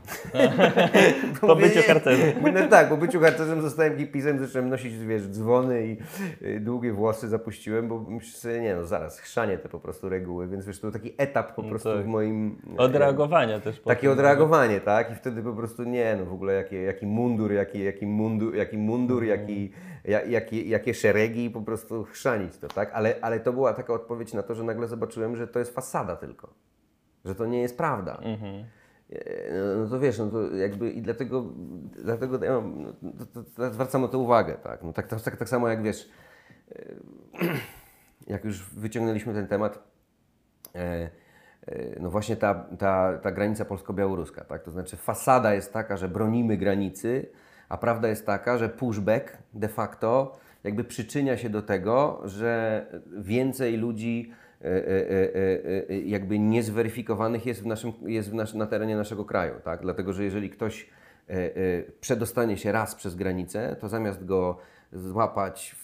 Po 1.41 1.55
byciu 1.55 1.79
harcerzem. 1.87 2.31
No 2.53 2.67
tak, 2.67 2.89
po 2.89 2.97
byciu 2.97 3.19
harcerzem 3.19 3.61
zostałem 3.61 3.97
hipisem, 3.97 4.39
zacząłem 4.39 4.69
nosić, 4.69 4.97
wiesz, 4.97 5.27
dzwony 5.27 5.87
i 5.87 5.97
y, 6.45 6.59
długie 6.59 6.93
włosy 6.93 7.27
zapuściłem, 7.27 7.87
bo 7.87 8.05
myślę 8.09 8.61
nie 8.61 8.75
no, 8.75 8.85
zaraz, 8.85 9.19
chrzanie 9.19 9.57
te 9.57 9.69
po 9.69 9.79
prostu 9.79 10.09
reguły, 10.09 10.47
więc 10.47 10.65
wiesz, 10.65 10.79
to 10.79 10.81
był 10.81 10.91
taki 10.91 11.13
etap 11.17 11.55
po 11.55 11.63
prostu 11.63 11.93
tak. 11.93 12.03
w 12.03 12.07
moim... 12.07 12.61
Odreagowania 12.77 13.59
też. 13.59 13.79
Takie 13.79 14.01
tym. 14.01 14.11
odreagowanie, 14.11 14.81
tak? 14.81 15.11
I 15.11 15.15
wtedy 15.15 15.43
po 15.43 15.53
prostu 15.53 15.83
nie, 15.83 16.15
no 16.19 16.25
w 16.25 16.33
ogóle 16.33 16.53
jaki, 16.53 16.83
jaki 16.83 17.05
mundur, 17.05 17.51
jaki, 17.51 17.83
jaki 17.83 18.05
mundur, 18.05 18.55
jaki, 18.55 18.77
mundur 18.77 19.23
jaki, 19.23 19.71
ja, 20.03 20.23
jaki, 20.23 20.69
jakie 20.69 20.93
szeregi 20.93 21.45
i 21.45 21.49
po 21.49 21.61
prostu 21.61 22.03
chrzanić 22.03 22.57
to, 22.57 22.67
tak? 22.67 22.91
Ale, 22.93 23.15
ale 23.21 23.39
to 23.39 23.53
była 23.53 23.73
taka 23.73 23.93
odpowiedź 23.93 24.33
na 24.33 24.43
to, 24.43 24.55
że 24.55 24.63
nagle 24.63 24.87
zobaczyłem, 24.87 25.35
że 25.35 25.47
to 25.47 25.59
jest 25.59 25.75
fasada 25.75 26.15
tylko. 26.15 26.53
Że 27.25 27.35
to 27.35 27.45
nie 27.45 27.61
jest 27.61 27.77
prawda. 27.77 28.17
Mhm. 28.21 28.65
E, 29.11 29.51
No, 29.77 29.89
to 29.89 29.99
wiesz, 29.99 30.19
no 30.19 30.27
to 30.27 30.55
jakby 30.55 30.91
i 30.91 31.01
dlatego, 31.01 31.45
dlatego 32.03 32.45
ja 32.45 32.61
no, 32.61 32.93
to, 33.33 33.43
to, 33.43 33.73
zwracam 33.73 34.01
na 34.01 34.07
to 34.07 34.19
uwagę, 34.19 34.53
tak? 34.53 34.83
No 34.83 34.93
tak, 34.93 35.07
tak, 35.07 35.21
tak, 35.21 35.37
tak 35.37 35.49
samo 35.49 35.69
jak 35.69 35.83
wiesz, 35.83 36.09
e, 36.71 36.95
jak 38.33 38.45
już 38.45 38.69
wyciągnęliśmy 38.69 39.33
ten 39.33 39.47
temat, 39.47 39.83
e, 40.75 41.09
no 41.99 42.09
właśnie 42.09 42.35
ta, 42.35 42.53
ta, 42.79 43.17
ta 43.17 43.31
granica 43.31 43.65
polsko-białoruska, 43.65 44.45
tak? 44.45 44.63
To 44.63 44.71
znaczy 44.71 44.97
fasada 44.97 45.53
jest 45.53 45.73
taka, 45.73 45.97
że 45.97 46.07
bronimy 46.07 46.57
granicy, 46.57 47.29
a 47.69 47.77
prawda 47.77 48.07
jest 48.07 48.25
taka, 48.25 48.57
że 48.57 48.69
pushback 48.69 49.37
de 49.53 49.67
facto 49.67 50.37
jakby 50.63 50.83
przyczynia 50.83 51.37
się 51.37 51.49
do 51.49 51.61
tego, 51.61 52.21
że 52.25 52.85
więcej 53.17 53.77
ludzi 53.77 54.31
jakby 56.05 56.39
niezweryfikowanych 56.39 57.45
jest, 57.45 57.63
w 57.63 57.65
naszym, 57.65 57.93
jest 58.01 58.31
w 58.31 58.33
nasz, 58.33 58.53
na 58.53 58.65
terenie 58.65 58.95
naszego 58.95 59.25
kraju, 59.25 59.53
tak? 59.63 59.81
Dlatego, 59.81 60.13
że 60.13 60.23
jeżeli 60.23 60.49
ktoś 60.49 60.89
e, 61.29 61.33
e, 61.33 61.51
przedostanie 62.01 62.57
się 62.57 62.71
raz 62.71 62.95
przez 62.95 63.15
granicę, 63.15 63.75
to 63.79 63.89
zamiast 63.89 64.25
go 64.25 64.57
złapać, 64.93 65.75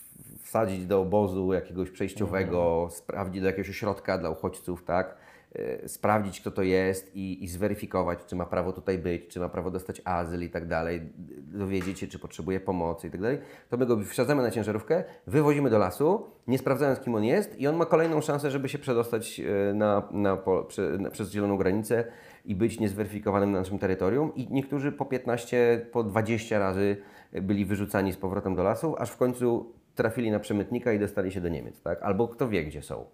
wsadzić 0.44 0.86
do 0.86 1.02
obozu 1.02 1.54
jakiegoś 1.54 1.92
przejściowego, 1.92 2.88
sprawdzić 2.92 3.42
do 3.42 3.48
jakiegoś 3.48 3.70
ośrodka 3.70 4.18
dla 4.18 4.30
uchodźców, 4.30 4.84
tak? 4.84 5.18
E, 5.56 5.88
Sprawdzić, 5.88 6.42
kto 6.42 6.52
to 6.52 6.62
jest 6.62 7.16
i, 7.16 7.44
i 7.44 7.48
zweryfikować, 7.48 8.20
czy 8.28 8.36
ma 8.36 8.46
prawo 8.46 8.74
tutaj 8.74 8.98
być, 8.98 9.28
czy 9.28 9.40
ma 9.40 9.50
prawo 9.50 9.72
dostać 9.72 10.02
azyl 10.06 10.44
i 10.44 10.50
tak 10.50 10.68
dalej, 10.68 11.02
dowiedzieć 11.38 12.00
się, 12.00 12.08
czy 12.08 12.20
potrzebuje 12.20 12.60
pomocy 12.60 13.08
i 13.08 13.12
tak 13.12 13.22
dalej, 13.22 13.40
to 13.70 13.78
my 13.78 13.86
go 13.86 14.00
wsadzamy 14.04 14.44
na 14.44 14.52
ciężarówkę, 14.52 15.04
wywozimy 15.28 15.70
do 15.70 15.78
lasu, 15.78 16.26
nie 16.48 16.58
sprawdzając, 16.58 17.00
kim 17.00 17.16
on 17.16 17.24
jest, 17.24 17.60
i 17.60 17.68
on 17.68 17.76
ma 17.76 17.86
kolejną 17.86 18.22
szansę, 18.22 18.52
żeby 18.52 18.70
się 18.70 18.80
przedostać 18.80 19.40
e, 19.40 19.74
na, 19.74 20.10
na, 20.12 20.38
prze, 20.68 20.82
na, 20.82 21.10
przez 21.10 21.32
zieloną 21.32 21.58
granicę 21.58 22.04
i 22.46 22.56
być 22.56 22.80
niezweryfikowanym 22.80 23.52
na 23.52 23.60
naszym 23.60 23.80
terytorium. 23.80 24.36
I 24.36 24.48
niektórzy 24.52 24.92
po 24.92 25.06
15, 25.06 25.86
po 25.92 26.04
20 26.04 26.60
razy 26.60 26.98
byli 27.42 27.66
wyrzucani 27.66 28.14
z 28.14 28.18
powrotem 28.18 28.56
do 28.56 28.64
lasu, 28.64 28.96
aż 28.98 29.12
w 29.12 29.18
końcu 29.18 29.74
trafili 29.96 30.32
na 30.32 30.40
przemytnika 30.40 30.94
i 30.94 31.00
dostali 31.00 31.32
się 31.32 31.42
do 31.42 31.50
Niemiec, 31.50 31.82
tak? 31.82 32.02
Albo 32.02 32.28
kto 32.28 32.50
wie, 32.50 32.64
gdzie 32.64 32.82
są. 32.82 33.06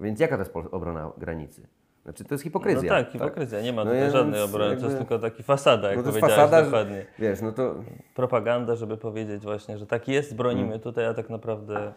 Więc 0.00 0.20
jaka 0.20 0.36
to 0.36 0.42
jest 0.42 0.52
obrona 0.74 1.10
granicy? 1.18 1.66
Znaczy, 2.04 2.24
to 2.24 2.34
jest 2.34 2.44
No 2.44 2.48
hipokryzja. 2.48 2.88
tak, 2.90 3.10
hipokryzja. 3.10 3.60
Nie 3.60 3.72
ma 3.72 3.84
No 3.84 3.90
tutaj 3.90 4.10
żadnej 4.10 4.42
obrony. 4.42 4.64
To 4.68 4.72
jest 4.72 4.82
jakby- 4.82 4.98
tylko 4.98 5.18
taki 5.18 5.42
fasada, 5.42 5.88
jak 5.88 5.96
No 5.96 6.02
to 6.02 6.08
powiedziałeś 6.08 6.34
fasada, 6.36 6.58
że- 6.58 6.64
dokładnie. 6.64 7.06
Wiesz, 7.18 7.40
no 7.40 7.52
to 7.52 7.74
Propaganda, 8.14 8.76
żeby 8.76 8.96
powiedzieć 8.96 9.42
właśnie, 9.42 9.78
że 9.78 9.86
tak 9.86 10.08
jest, 10.08 10.36
bronimy 10.36 10.68
Mm. 10.68 10.80
tutaj, 10.80 11.06
a 11.06 11.14
tak 11.14 11.30
naprawdę 11.30 11.92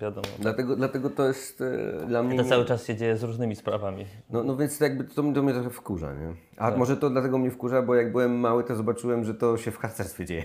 wiadomo. 0.00 0.26
dlatego, 0.38 0.76
dlatego 0.76 1.10
to 1.10 1.26
jest 1.26 1.60
e, 1.60 2.06
dla 2.06 2.22
mnie... 2.22 2.36
To 2.36 2.42
nie- 2.42 2.48
cały 2.48 2.64
czas 2.64 2.86
się 2.86 2.96
dzieje 2.96 3.16
z 3.16 3.22
różnymi 3.22 3.56
sprawami. 3.56 4.06
No, 4.30 4.44
no 4.44 4.56
więc 4.56 4.80
jakby 4.80 5.04
to, 5.04 5.14
to 5.14 5.42
mnie 5.42 5.52
trochę 5.52 5.70
wkurza, 5.70 6.12
nie? 6.14 6.34
A 6.56 6.70
może 6.70 6.96
to 6.96 7.10
dlatego 7.10 7.38
mnie 7.38 7.50
wkurza, 7.50 7.82
bo 7.82 7.94
jak 7.94 8.12
byłem 8.12 8.38
mały, 8.38 8.64
to 8.64 8.76
zobaczyłem, 8.76 9.24
że 9.24 9.34
to 9.34 9.56
się 9.56 9.70
w 9.70 9.78
harcerstwie 9.78 10.24
dzieje. 10.24 10.44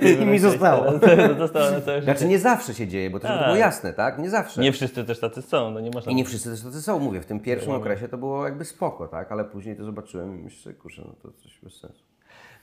I 0.22 0.26
mi 0.26 0.38
zostało. 0.38 0.92
Zostało 1.38 1.70
na 1.70 1.80
całe 1.80 2.00
życie. 2.00 2.02
Znaczy 2.02 2.26
nie 2.26 2.38
zawsze 2.38 2.74
się 2.74 2.88
dzieje, 2.88 3.10
bo 3.10 3.20
to, 3.20 3.28
to 3.28 3.34
było 3.34 3.46
Tak. 3.46 3.58
jasne, 3.58 3.92
tak? 3.92 4.18
Nie 4.18 4.30
zawsze. 4.30 4.60
Nie 4.60 4.72
wszyscy 4.72 5.04
też 5.04 5.20
tacy 5.20 5.42
są, 5.42 5.70
no 5.70 5.80
nie 5.80 5.90
można. 5.90 6.12
I 6.12 6.14
nie 6.14 6.24
wszyscy 6.24 6.50
też 6.50 6.62
tacy 6.62 6.82
są, 6.82 6.98
mówię. 6.98 7.20
W 7.20 7.26
tym 7.26 7.40
pierwszym 7.40 7.72
okresie 7.72 8.08
to 8.08 8.18
było 8.18 8.44
jakby 8.44 8.64
spoko, 8.64 9.08
tak? 9.08 9.32
Ale 9.32 9.44
później 9.44 9.76
to 9.76 9.84
zobaczyłem 9.84 10.40
i 10.40 10.42
myślę, 10.42 10.72
kurczę, 10.74 11.02
no 11.06 11.14
to 11.22 11.32
coś 11.32 11.58
bez 11.62 11.74
sensu. 11.80 12.04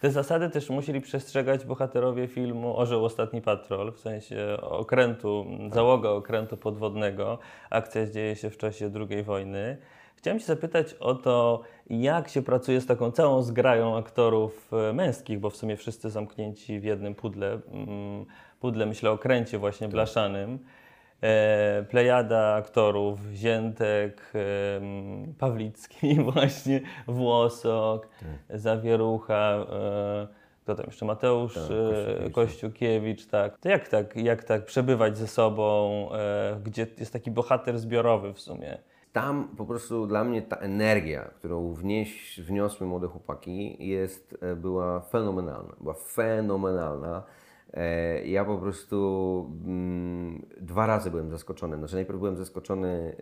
Te 0.02 0.12
zasady 0.12 0.50
też 0.50 0.70
musieli 0.70 1.02
przestrzegać 1.02 1.66
bohaterowie 1.66 2.28
filmu 2.28 2.78
Orzeł 2.78 3.06
Ostatni 3.06 3.42
Patrol, 3.42 3.92
w 3.92 4.00
sensie 4.00 4.58
okrętu, 4.62 5.46
załoga 5.74 6.10
okrętu 6.10 6.58
podwodnego. 6.58 7.40
Akcja 7.70 8.08
dzieje 8.08 8.36
się 8.36 8.50
w 8.50 8.58
czasie 8.58 8.92
II 9.10 9.24
wojny. 9.24 9.78
Chciałem 10.16 10.40
Cię 10.40 10.46
zapytać 10.46 10.94
o 10.94 11.16
to, 11.16 11.62
jak 11.90 12.30
się 12.30 12.42
pracuje 12.42 12.82
z 12.82 12.86
taką 12.86 13.12
całą 13.12 13.42
zgrają 13.42 13.98
aktorów 13.98 14.72
e, 14.74 14.94
męskich, 14.94 15.40
bo 15.40 15.50
w 15.50 15.56
sumie 15.56 15.78
wszyscy 15.78 16.10
zamknięci 16.10 16.80
w 16.80 16.84
jednym 16.84 17.16
pudle. 17.16 17.60
Mm, 17.72 18.26
Pudle, 18.60 18.86
myślę 18.86 19.12
o 19.12 19.18
kręcie 19.18 19.58
właśnie 19.58 19.88
blaszanym. 19.88 20.60
E, 21.22 21.86
plejada 21.90 22.54
aktorów, 22.56 23.20
Ziętek, 23.34 24.34
Pawlicki 25.40 26.16
właśnie, 26.32 26.82
Włosok, 27.08 28.08
Zawierucha, 28.50 29.66
e, 29.72 30.28
kto 30.64 30.76
tam 30.76 30.86
jeszcze, 30.86 31.06
Mateusz 31.06 31.54
Tak, 31.54 31.64
e, 32.26 32.30
Kościukiewicz, 32.30 33.26
tak. 33.26 33.58
To 33.58 33.70
jak 33.70 33.88
tak, 33.88 34.16
jak 34.16 34.44
tak 34.44 34.66
przebywać 34.66 35.18
ze 35.18 35.28
sobą, 35.28 36.10
gdzie 36.64 36.88
jest 36.98 37.14
taki 37.14 37.32
bohater 37.32 37.80
zbiorowy 37.80 38.34
w 38.34 38.40
sumie? 38.40 38.78
Tam 39.14 39.48
po 39.58 39.66
prostu 39.66 40.08
dla 40.08 40.24
mnie 40.24 40.42
ta 40.42 40.56
energia, 40.56 41.22
którą 41.22 41.74
wnieś, 41.74 42.40
wniosły 42.40 42.88
młode 42.88 43.08
chłopaki, 43.08 43.88
jest, 43.88 44.38
była 44.56 45.00
fenomenalna. 45.00 45.74
Była 45.82 45.94
fenomenalna. 45.94 47.24
E, 47.74 48.24
Ja 48.28 48.46
po 48.46 48.58
prostu 48.58 49.50
mm, 49.66 50.46
dwa 50.62 50.86
razy 50.88 51.12
byłem 51.12 51.30
zaskoczony. 51.30 51.78
Znaczy 51.78 51.96
najpierw 51.96 52.20
byłem 52.20 52.36
zaskoczony 52.38 53.16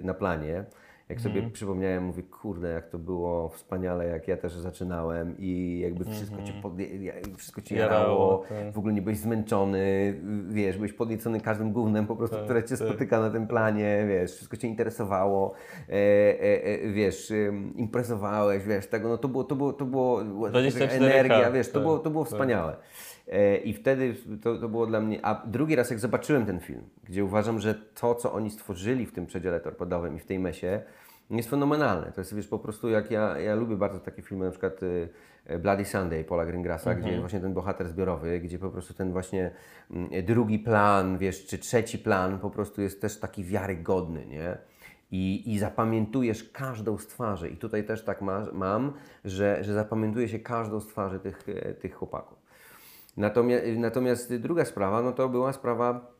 e, 0.00 0.02
na 0.06 0.14
planie. 0.14 0.64
Jak 1.08 1.20
sobie 1.20 1.50
przypomniałem, 1.50 2.04
mówię, 2.04 2.22
kurde, 2.22 2.68
jak 2.68 2.88
to 2.88 2.98
było 2.98 3.48
wspaniale, 3.48 4.06
jak 4.06 4.28
ja 4.28 4.36
też 4.36 4.52
zaczynałem 4.52 5.34
i 5.38 5.80
jakby 5.82 6.04
wszystko 6.04 6.42
cię, 6.42 6.52
podje- 6.62 7.02
ja- 7.02 7.12
wszystko 7.36 7.60
cię 7.60 7.76
Jarało, 7.76 8.00
jarało, 8.02 8.44
tak. 8.48 8.72
w 8.74 8.78
ogóle 8.78 8.94
nie 8.94 9.02
byłeś 9.02 9.18
zmęczony, 9.18 10.14
wiesz, 10.48 10.76
byłeś 10.76 10.92
podniecony 10.92 11.40
każdym 11.40 11.72
gównem 11.72 12.06
po 12.06 12.16
prostu, 12.16 12.36
które 12.44 12.64
cię 12.64 12.76
spotyka 12.76 13.20
na 13.20 13.30
tym 13.30 13.46
planie, 13.46 14.04
wiesz, 14.08 14.32
wszystko 14.32 14.56
cię 14.56 14.68
interesowało, 14.68 15.52
e, 15.88 15.92
e, 15.92 16.64
e, 16.64 16.88
wiesz, 16.92 17.32
imprezowałeś, 17.76 18.64
wiesz, 18.64 18.86
tego, 18.86 19.08
no 19.08 19.18
to 19.18 19.28
było, 19.28 19.44
to 19.44 19.56
było, 19.56 19.72
to 19.72 19.84
było 19.84 20.20
24K, 20.20 20.92
energia, 20.92 21.50
wiesz, 21.50 21.68
to 21.68 21.74
tak, 21.74 21.82
było, 21.82 21.98
to 21.98 22.10
było 22.10 22.24
tak. 22.24 22.32
wspaniałe. 22.32 22.76
E, 23.28 23.56
I 23.56 23.72
wtedy 23.74 24.14
to, 24.42 24.58
to 24.58 24.68
było 24.68 24.86
dla 24.86 25.00
mnie, 25.00 25.26
a 25.26 25.46
drugi 25.46 25.76
raz 25.76 25.90
jak 25.90 25.98
zobaczyłem 25.98 26.46
ten 26.46 26.60
film, 26.60 26.82
gdzie 27.04 27.24
uważam, 27.24 27.60
że 27.60 27.74
to, 27.74 28.14
co 28.14 28.32
oni 28.32 28.50
stworzyli 28.50 29.06
w 29.06 29.12
tym 29.12 29.26
przedziale 29.26 29.60
torpedowym 29.60 30.16
i 30.16 30.18
w 30.18 30.26
tej 30.26 30.38
mesie, 30.38 30.82
jest 31.30 31.50
fenomenalne. 31.50 32.12
To 32.12 32.20
jest, 32.20 32.34
wiesz, 32.34 32.48
po 32.48 32.58
prostu 32.58 32.88
jak 32.88 33.10
ja, 33.10 33.38
ja 33.38 33.54
lubię 33.54 33.76
bardzo 33.76 34.00
takie 34.00 34.22
filmy, 34.22 34.44
na 34.44 34.50
przykład 34.50 34.82
y, 34.82 35.08
e, 35.46 35.58
Bloody 35.58 35.84
Sunday 35.84 36.24
Paula 36.24 36.46
Greengrassa, 36.46 36.94
gdzie 36.94 37.20
właśnie 37.20 37.40
ten 37.40 37.54
bohater 37.54 37.88
zbiorowy, 37.88 38.40
gdzie 38.40 38.58
po 38.58 38.70
prostu 38.70 38.94
ten 38.94 39.12
właśnie 39.12 39.50
mm, 39.90 40.24
drugi 40.24 40.58
plan, 40.58 41.18
wiesz, 41.18 41.46
czy 41.46 41.58
trzeci 41.58 41.98
plan 41.98 42.38
po 42.38 42.50
prostu 42.50 42.82
jest 42.82 43.00
też 43.00 43.20
taki 43.20 43.44
wiarygodny, 43.44 44.26
nie? 44.26 44.58
I, 45.10 45.52
I 45.52 45.58
zapamiętujesz 45.58 46.44
każdą 46.44 46.98
z 46.98 47.06
twarzy. 47.06 47.48
I 47.48 47.56
tutaj 47.56 47.84
też 47.84 48.04
tak 48.04 48.22
ma, 48.22 48.46
mam, 48.52 48.92
że, 49.24 49.64
że 49.64 49.74
zapamiętuje 49.74 50.28
się 50.28 50.38
każdą 50.38 50.80
z 50.80 50.86
twarzy 50.86 51.20
tych, 51.20 51.48
e, 51.48 51.74
tych 51.74 51.94
chłopaków. 51.94 52.41
Natomiast, 53.16 53.64
natomiast 53.76 54.36
druga 54.36 54.64
sprawa, 54.64 55.02
no 55.02 55.12
to 55.12 55.28
była 55.28 55.52
sprawa 55.52 56.12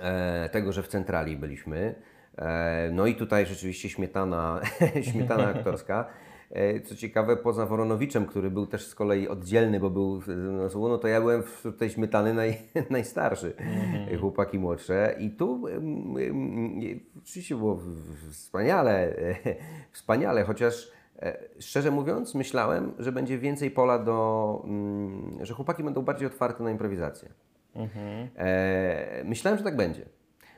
e, 0.00 0.48
tego, 0.48 0.72
że 0.72 0.82
w 0.82 0.88
centrali 0.88 1.36
byliśmy. 1.36 1.94
E, 2.38 2.90
no 2.92 3.06
i 3.06 3.14
tutaj 3.14 3.46
rzeczywiście 3.46 3.88
śmietana, 3.88 4.60
śmietana 5.12 5.46
aktorska. 5.54 6.06
E, 6.50 6.80
co 6.80 6.96
ciekawe, 6.96 7.36
poza 7.36 7.66
Woronowiczem, 7.66 8.26
który 8.26 8.50
był 8.50 8.66
też 8.66 8.86
z 8.86 8.94
kolei 8.94 9.28
oddzielny, 9.28 9.80
bo 9.80 9.90
był 9.90 10.20
na 10.62 10.68
słowo, 10.68 10.88
no 10.88 10.98
to 10.98 11.08
ja 11.08 11.20
byłem 11.20 11.42
wśród 11.42 11.78
tej 11.78 11.90
śmietany 11.90 12.34
naj, 12.34 12.58
najstarszy, 12.90 13.54
Mhm. 13.58 14.20
chłopaki 14.20 14.58
młodsze. 14.58 15.16
I 15.18 15.30
tu 15.30 15.64
oczywiście 17.22 17.56
było 17.56 17.80
wspaniale, 18.30 19.14
wspaniale, 19.92 20.44
chociaż 20.44 20.92
szczerze 21.60 21.90
mówiąc 21.90 22.34
myślałem, 22.34 22.92
że 22.98 23.12
będzie 23.12 23.38
więcej 23.38 23.70
pola 23.70 23.98
do, 23.98 24.62
mm, 24.64 25.38
że 25.42 25.54
chłopaki 25.54 25.82
będą 25.84 26.02
bardziej 26.02 26.26
otwarte 26.26 26.64
na 26.64 26.70
improwizację. 26.70 27.28
E, 28.36 29.22
myślałem, 29.24 29.58
że 29.58 29.64
tak 29.64 29.76
będzie. 29.76 30.06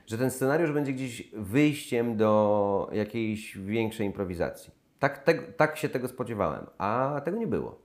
Że 0.06 0.18
ten 0.18 0.30
scenariusz 0.30 0.72
będzie 0.72 0.92
gdzieś 0.92 1.30
wyjściem 1.32 2.16
do 2.16 2.90
jakiejś 2.92 3.58
większej 3.58 4.06
improwizacji. 4.06 4.72
Tak, 4.98 5.24
tak, 5.24 5.56
tak 5.56 5.76
się 5.76 5.88
tego 5.88 6.08
spodziewałem, 6.08 6.66
a 6.78 7.20
tego 7.24 7.38
nie 7.38 7.46
było. 7.46 7.78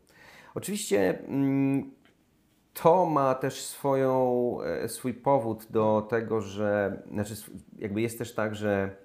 Oczywiście 0.56 1.20
mm, 1.28 1.92
to 2.74 3.06
ma 3.06 3.36
też 3.36 3.66
swoją, 3.66 4.58
e, 4.62 4.90
swój 4.90 5.14
powód 5.14 5.68
do 5.70 6.08
tego, 6.10 6.42
że 6.42 7.02
znaczy, 7.12 7.34
jakby 7.80 8.02
jest 8.02 8.18
też 8.18 8.36
tak, 8.36 8.56
że 8.56 8.96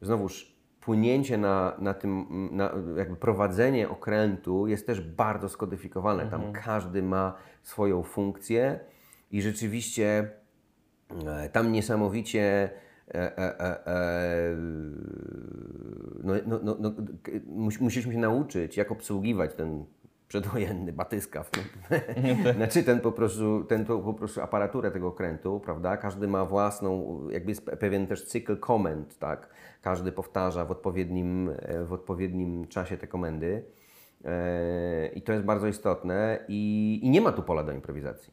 znowuż 0.00 0.51
płynięcie 0.84 1.38
na, 1.38 1.76
na 1.78 1.94
tym, 1.94 2.26
na, 2.52 2.70
jakby 2.96 3.16
prowadzenie 3.16 3.88
okrętu 3.88 4.66
jest 4.66 4.86
też 4.86 5.00
bardzo 5.00 5.48
skodyfikowane. 5.48 6.26
Tam 6.26 6.52
każdy 6.52 7.02
ma 7.02 7.34
swoją 7.62 8.02
funkcję 8.02 8.80
i 9.30 9.42
rzeczywiście 9.42 10.30
e, 11.26 11.48
tam 11.48 11.72
niesamowicie 11.72 12.70
e, 13.08 13.38
e, 13.38 13.60
e, 13.60 13.86
e, 13.86 14.56
no, 16.24 16.34
no, 16.46 16.60
no, 16.62 16.76
no, 16.80 16.92
musieliśmy 17.78 18.12
się 18.12 18.18
nauczyć, 18.18 18.76
jak 18.76 18.92
obsługiwać 18.92 19.54
ten 19.54 19.84
przedwojenny 20.32 20.92
batyskaw. 20.92 21.50
No. 22.44 22.52
znaczy 22.58 22.82
ten 22.82 23.00
po 23.00 23.12
prostu, 23.12 23.64
ten 23.64 23.84
to 23.84 23.98
po 23.98 24.14
prostu 24.14 24.40
aparaturę 24.40 24.90
tego 24.90 25.08
okrętu, 25.08 25.60
prawda? 25.60 25.96
Każdy 25.96 26.28
ma 26.28 26.44
własną, 26.44 27.18
jakby 27.30 27.50
jest 27.50 27.66
pe- 27.66 27.76
pewien 27.76 28.06
też 28.06 28.24
cykl 28.24 28.56
komend, 28.56 29.18
tak? 29.18 29.48
Każdy 29.82 30.12
powtarza 30.12 30.64
w 30.64 30.70
odpowiednim, 30.70 31.50
e, 31.58 31.84
w 31.84 31.92
odpowiednim 31.92 32.68
czasie 32.68 32.96
te 32.96 33.06
komendy. 33.06 33.64
E, 34.24 35.06
I 35.14 35.22
to 35.22 35.32
jest 35.32 35.44
bardzo 35.44 35.66
istotne 35.66 36.44
i, 36.48 37.00
i 37.02 37.10
nie 37.10 37.20
ma 37.20 37.32
tu 37.32 37.42
pola 37.42 37.62
do 37.64 37.72
improwizacji. 37.72 38.32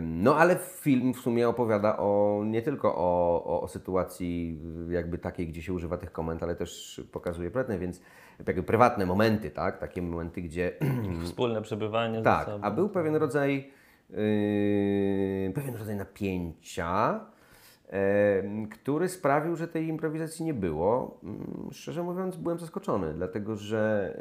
No 0.00 0.36
ale 0.36 0.56
film 0.56 1.14
w 1.14 1.18
sumie 1.18 1.48
opowiada 1.48 1.96
o, 1.96 2.42
nie 2.46 2.62
tylko 2.62 2.94
o, 2.96 3.44
o, 3.44 3.60
o 3.62 3.68
sytuacji 3.68 4.60
jakby 4.88 5.18
takiej, 5.18 5.48
gdzie 5.48 5.62
się 5.62 5.72
używa 5.72 5.96
tych 5.96 6.12
komend, 6.12 6.42
ale 6.42 6.56
też 6.56 7.02
pokazuje 7.12 7.50
prywatne, 7.50 7.78
więc 7.78 8.00
jakby 8.46 8.62
prywatne 8.62 9.06
momenty, 9.06 9.50
tak? 9.50 9.78
Takie 9.78 10.02
momenty, 10.02 10.42
gdzie 10.42 10.72
Wspólne 11.24 11.62
przebywanie 11.62 12.22
tak, 12.22 12.48
a 12.60 12.70
był 12.70 12.88
pewien 12.88 13.16
rodzaj, 13.16 13.70
yy, 14.10 15.52
pewien 15.54 15.74
rodzaj 15.76 15.96
napięcia, 15.96 17.20
em, 17.88 18.68
który 18.68 19.08
sprawił, 19.08 19.56
że 19.56 19.68
tej 19.68 19.86
improwizacji 19.86 20.44
nie 20.44 20.54
było. 20.54 21.20
Mm, 21.22 21.68
Szczerze 21.72 22.02
mówiąc, 22.02 22.36
byłem 22.36 22.58
zaskoczony, 22.58 23.14
dlatego 23.14 23.56
że 23.56 24.16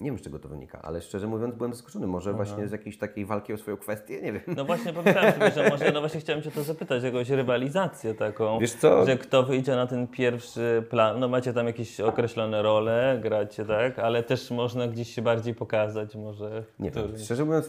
nie 0.00 0.10
wiem, 0.10 0.18
z 0.18 0.22
czego 0.22 0.38
to 0.38 0.48
wynika, 0.48 0.82
ale 0.82 1.00
szczerze 1.00 1.26
mówiąc, 1.26 1.54
byłem 1.54 1.72
zaskoczony. 1.72 2.06
Może 2.06 2.32
właśnie 2.32 2.68
z 2.68 2.72
jakiejś 2.72 2.98
takiej 2.98 3.26
walki 3.26 3.52
o 3.52 3.56
swoją 3.56 3.76
kwestię, 3.76 4.22
nie 4.22 4.32
wiem. 4.32 4.42
No 4.56 4.64
właśnie 4.64 4.92
pomyślałem 4.92 5.32
sobie, 5.32 5.50
że 5.50 5.68
może, 5.70 5.92
no 5.92 6.00
właśnie 6.00 6.20
chciałem 6.20 6.42
Cię 6.42 6.50
to 6.50 6.62
zapytać, 6.62 7.02
jakąś 7.02 7.30
rywalizację 7.30 8.14
taką, 8.14 8.58
Wiesz 8.58 8.72
co? 8.72 9.06
że 9.06 9.16
kto 9.16 9.42
wyjdzie 9.42 9.76
na 9.76 9.86
ten 9.86 10.06
pierwszy 10.06 10.84
plan, 10.90 11.20
no 11.20 11.28
macie 11.28 11.52
tam 11.52 11.66
jakieś 11.66 12.00
określone 12.00 12.62
role, 12.62 13.18
gracie, 13.22 13.64
tak, 13.64 13.98
ale 13.98 14.22
też 14.22 14.50
można 14.50 14.88
gdzieś 14.88 15.14
się 15.14 15.22
bardziej 15.22 15.54
pokazać, 15.54 16.16
może 16.16 16.64
Nie 16.78 16.90
który... 16.90 17.08
wiem, 17.08 17.18
szczerze 17.18 17.44
mówiąc, 17.44 17.68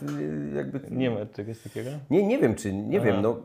jakby... 0.56 0.82
Nie 0.92 1.12
ma 1.12 1.26
czegoś 1.26 1.60
takiego? 1.60 1.90
Nie, 2.10 2.28
nie 2.28 2.40
wiem, 2.40 2.56
czy, 2.56 2.74
nie 2.74 2.98
Aha. 2.98 3.06
wiem, 3.08 3.22
no... 3.22 3.38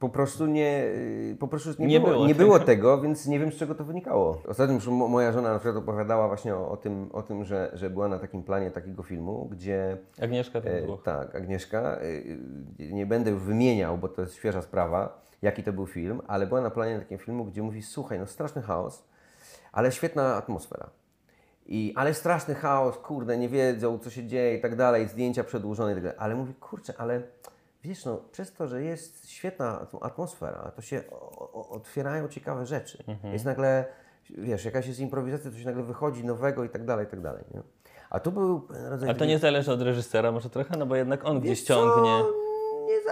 Po 0.00 0.08
prostu 0.08 0.46
nie, 0.46 0.84
yy, 1.30 1.36
po 1.38 1.48
prostu 1.48 1.70
nie, 1.78 1.86
Nie 1.88 2.00
było, 2.00 2.12
było 2.12 2.26
nie 2.26 2.34
tego. 2.34 2.44
było 2.44 2.58
tego, 2.58 3.00
więc 3.00 3.26
nie 3.26 3.38
wiem 3.38 3.52
z 3.52 3.56
czego 3.56 3.74
to 3.74 3.84
wynikało. 3.84 4.42
Ostatnio 4.48 4.74
już 4.74 4.86
mo- 4.88 5.08
moja 5.08 5.32
żona 5.32 5.52
na 5.52 5.58
przykład 5.58 5.76
opowiadała 5.76 6.28
właśnie 6.28 6.54
o, 6.54 6.68
o 6.70 6.76
tym, 6.76 7.10
o 7.12 7.22
tym 7.22 7.44
że, 7.44 7.70
że 7.74 7.90
była 7.90 8.08
na 8.08 8.18
takim 8.18 8.42
planie 8.42 8.70
takiego 8.70 9.02
filmu, 9.02 9.48
gdzie 9.52 9.96
Agnieszka 10.22 10.58
e, 10.58 10.62
Węgłoch. 10.62 11.02
tak, 11.02 11.34
Agnieszka, 11.34 11.80
e, 11.80 12.92
nie 12.92 13.06
będę 13.06 13.30
już 13.30 13.42
wymieniał, 13.42 13.98
bo 13.98 14.08
to 14.08 14.22
jest 14.22 14.34
świeża 14.34 14.62
sprawa, 14.62 15.20
jaki 15.42 15.62
to 15.62 15.72
był 15.72 15.86
film, 15.86 16.20
ale 16.26 16.46
była 16.46 16.60
na 16.60 16.70
planie 16.70 16.98
takiego 16.98 17.24
filmu, 17.24 17.44
gdzie 17.44 17.62
mówi, 17.62 17.82
słuchaj, 17.82 18.18
no 18.18 18.26
straszny 18.26 18.62
chaos, 18.62 19.04
ale 19.72 19.92
świetna 19.92 20.36
atmosfera. 20.36 20.90
I, 21.66 21.92
ale 21.96 22.14
straszny 22.14 22.54
chaos, 22.54 22.98
kurde, 22.98 23.38
nie 23.38 23.48
wiedzą, 23.48 23.98
co 23.98 24.10
się 24.10 24.26
dzieje 24.26 24.54
i 24.58 24.60
tak 24.60 24.76
dalej, 24.76 25.08
zdjęcia 25.08 25.44
przedłużone 25.44 25.92
i 25.92 25.94
tak 25.94 26.02
dalej. 26.04 26.18
Ale 26.20 26.34
mówi, 26.34 26.54
kurczę, 26.54 26.94
ale 26.98 27.22
wiesz, 27.84 28.04
no, 28.04 28.16
przez 28.32 28.52
to, 28.52 28.68
że 28.68 28.82
jest 28.82 29.30
świetna 29.30 29.86
atm- 29.86 29.98
atmosfera, 30.06 30.72
to 30.76 30.82
się 30.82 31.02
otwierają 31.70 32.28
ciekawe 32.28 32.66
rzeczy. 32.66 33.04
Jest 33.32 33.44
nagle, 33.44 33.84
wiesz, 34.30 34.64
jakaś 34.64 34.86
jest 34.86 35.00
improwizacja, 35.00 35.50
to 35.50 35.56
się 35.58 35.64
nagle 35.66 35.82
wychodzi 35.82 36.24
nowego 36.24 36.64
i 36.64 36.68
tak 36.68 36.84
dalej, 36.84 37.06
i 37.06 37.08
tak 37.08 37.20
dalej. 37.20 37.44
Nie? 37.54 37.62
A 38.10 38.20
tu 38.20 38.32
był 38.32 38.68
rodzaj... 38.88 39.10
A 39.10 39.14
to 39.14 39.24
nie 39.24 39.38
zależy 39.38 39.72
od 39.72 39.82
reżysera 39.82 40.32
może 40.32 40.50
trochę, 40.50 40.76
no 40.76 40.86
bo 40.86 40.96
jednak 40.96 41.24
on 41.24 41.40
gdzieś 41.40 41.50
Wiesz 41.50 41.64
co? 41.64 41.74
ciągnie. 41.74 42.10
Nie 42.18 42.49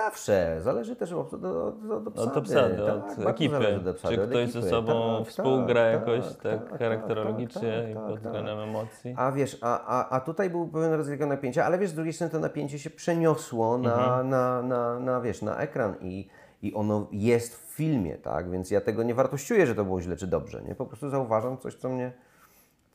zawsze. 0.04 0.56
Zależy 0.60 0.96
też 0.96 1.12
od, 1.12 1.34
od, 1.34 1.44
od, 1.44 1.90
od 1.90 2.06
obsady. 2.08 2.30
Od 2.30 2.36
obsady, 2.36 2.76
tak, 2.76 3.18
od 3.18 3.26
ekipy. 3.26 3.56
od 3.90 4.00
Czy 4.02 4.18
ktoś 4.18 4.50
ze 4.50 4.58
ekipy. 4.58 4.70
sobą 4.70 5.18
Tak, 5.18 5.28
współgra 5.28 5.82
tak, 5.82 5.92
jakoś 5.92 6.24
tak, 6.26 6.42
tak, 6.42 6.68
tak, 6.70 6.78
charakterologicznie 6.78 7.80
tak, 7.82 7.90
i 7.90 7.94
tak, 7.94 8.06
pod 8.06 8.18
względem 8.20 8.58
emocji? 8.58 9.14
A 9.16 9.32
wiesz, 9.32 9.58
a, 9.62 9.80
a, 9.86 10.08
a 10.16 10.20
tutaj 10.20 10.50
był 10.50 10.68
pewien 10.68 10.92
rodzaj 10.92 11.18
napięcia, 11.18 11.64
ale 11.64 11.78
wiesz, 11.78 11.90
z 11.90 11.94
drugiej 11.94 12.12
strony 12.12 12.30
to 12.32 12.38
napięcie 12.38 12.78
się 12.78 12.90
przeniosło 12.90 13.78
na, 13.78 13.94
Mhm. 13.94 14.28
na, 14.28 14.62
na, 14.62 14.98
na, 15.00 15.20
wiesz, 15.20 15.42
na 15.42 15.56
ekran 15.58 15.94
i, 16.00 16.28
i 16.62 16.74
ono 16.74 17.06
jest 17.12 17.56
w 17.56 17.74
filmie, 17.74 18.16
tak? 18.16 18.50
Więc 18.50 18.70
ja 18.70 18.80
tego 18.80 19.02
nie 19.02 19.14
wartościuję, 19.14 19.66
że 19.66 19.74
to 19.74 19.84
było 19.84 20.00
źle 20.00 20.16
czy 20.16 20.26
dobrze, 20.26 20.62
nie? 20.62 20.74
Po 20.74 20.86
prostu 20.86 21.10
zauważam 21.10 21.58
coś, 21.58 21.74
co 21.74 21.88
mnie, 21.88 22.12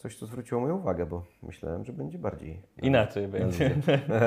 coś, 0.03 0.15
co 0.15 0.25
zwróciło 0.25 0.61
moją 0.61 0.77
uwagę, 0.77 1.05
bo 1.05 1.23
myślałem, 1.43 1.85
że 1.85 1.93
będzie 1.93 2.19
bardziej. 2.19 2.61
Inaczej 2.81 3.27
będzie. 3.27 3.71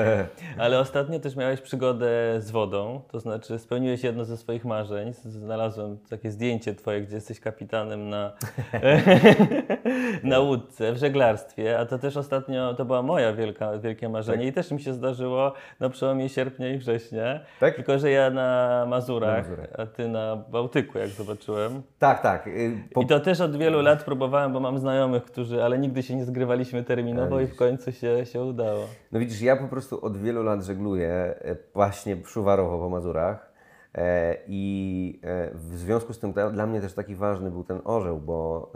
Ale 0.57 0.79
ostatnio 0.79 1.19
też 1.19 1.35
miałeś 1.35 1.61
przygodę 1.61 2.07
z 2.39 2.51
wodą, 2.51 3.01
to 3.11 3.19
znaczy 3.19 3.59
spełniłeś 3.59 4.03
jedno 4.03 4.25
ze 4.25 4.37
swoich 4.37 4.65
marzeń. 4.65 5.13
Znalazłem 5.13 5.97
takie 6.09 6.31
zdjęcie 6.31 6.75
twoje, 6.75 7.01
gdzie 7.01 7.15
jesteś 7.15 7.39
kapitanem 7.39 8.09
na, 8.09 8.31
na 10.23 10.39
łódce 10.39 10.93
w 10.93 10.97
żeglarstwie, 10.97 11.79
a 11.79 11.85
to 11.85 11.99
też 11.99 12.17
ostatnio, 12.17 12.73
to 12.73 12.85
była 12.85 13.01
moja 13.01 13.33
wielka, 13.33 13.77
wielkie 13.77 14.09
marzenie 14.09 14.47
i 14.47 14.53
też 14.53 14.71
mi 14.71 14.81
się 14.81 14.93
zdarzyło 14.93 15.53
na 15.79 15.89
przełomie 15.89 16.29
sierpnia 16.29 16.69
i 16.69 16.77
września. 16.77 17.39
Tak? 17.59 17.75
Tylko, 17.75 17.99
że 17.99 18.11
ja 18.11 18.29
na 18.29 18.85
Mazurach, 18.87 19.49
Na 19.49 19.83
a 19.83 19.85
ty 19.85 20.07
na 20.07 20.35
Bałtyku, 20.35 20.97
jak 20.97 21.09
zobaczyłem. 21.09 21.81
Tak, 21.99 22.21
tak. 22.21 22.47
y, 22.47 22.83
Po, 22.93 23.01
I 23.01 23.05
to 23.05 23.19
też 23.19 23.41
od 23.41 23.57
wielu 23.57 23.81
lat 23.81 24.03
próbowałem, 24.03 24.53
bo 24.53 24.59
mam 24.59 24.79
znajomych, 24.79 25.23
którzy, 25.23 25.66
ale 25.67 25.79
nigdy 25.79 26.03
się 26.03 26.15
nie 26.15 26.25
zgrywaliśmy 26.25 26.83
terminowo 26.83 27.41
i 27.41 27.47
w 27.47 27.55
końcu 27.55 27.91
się, 27.91 28.25
się 28.25 28.43
udało. 28.43 28.87
No 29.11 29.19
widzisz, 29.19 29.41
ja 29.41 29.55
po 29.55 29.67
prostu 29.67 30.05
od 30.05 30.17
wielu 30.17 30.43
lat 30.43 30.63
żegluję 30.63 31.09
e, 31.09 31.55
właśnie 31.73 32.17
szuwarowo 32.25 32.77
po 32.77 32.89
Mazurach 32.89 33.53
e, 33.95 34.37
i 34.47 35.19
e, 35.23 35.51
w 35.53 35.77
związku 35.77 36.13
z 36.13 36.19
tym 36.19 36.33
dla 36.53 36.67
mnie 36.67 36.81
też 36.81 36.93
taki 36.93 37.15
ważny 37.15 37.51
był 37.51 37.63
ten 37.63 37.79
orzeł, 37.83 38.19
bo 38.19 38.71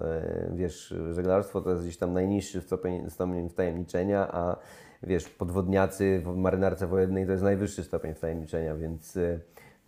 wiesz, 0.53 0.95
żeglarstwo 1.11 1.61
to 1.61 1.69
jest 1.69 1.83
gdzieś 1.83 1.97
tam 1.97 2.13
najniższy 2.13 2.61
stopień, 2.61 3.49
wtajemniczenia, 3.49 4.27
a 4.31 4.57
wiesz, 5.03 5.29
podwodniacy 5.29 6.21
w 6.25 6.35
marynarce 6.35 6.87
wojennej 6.87 7.25
to 7.25 7.31
jest 7.31 7.43
najwyższy 7.43 7.83
stopień 7.83 8.13
wtajemniczenia, 8.13 8.75
więc 8.75 9.17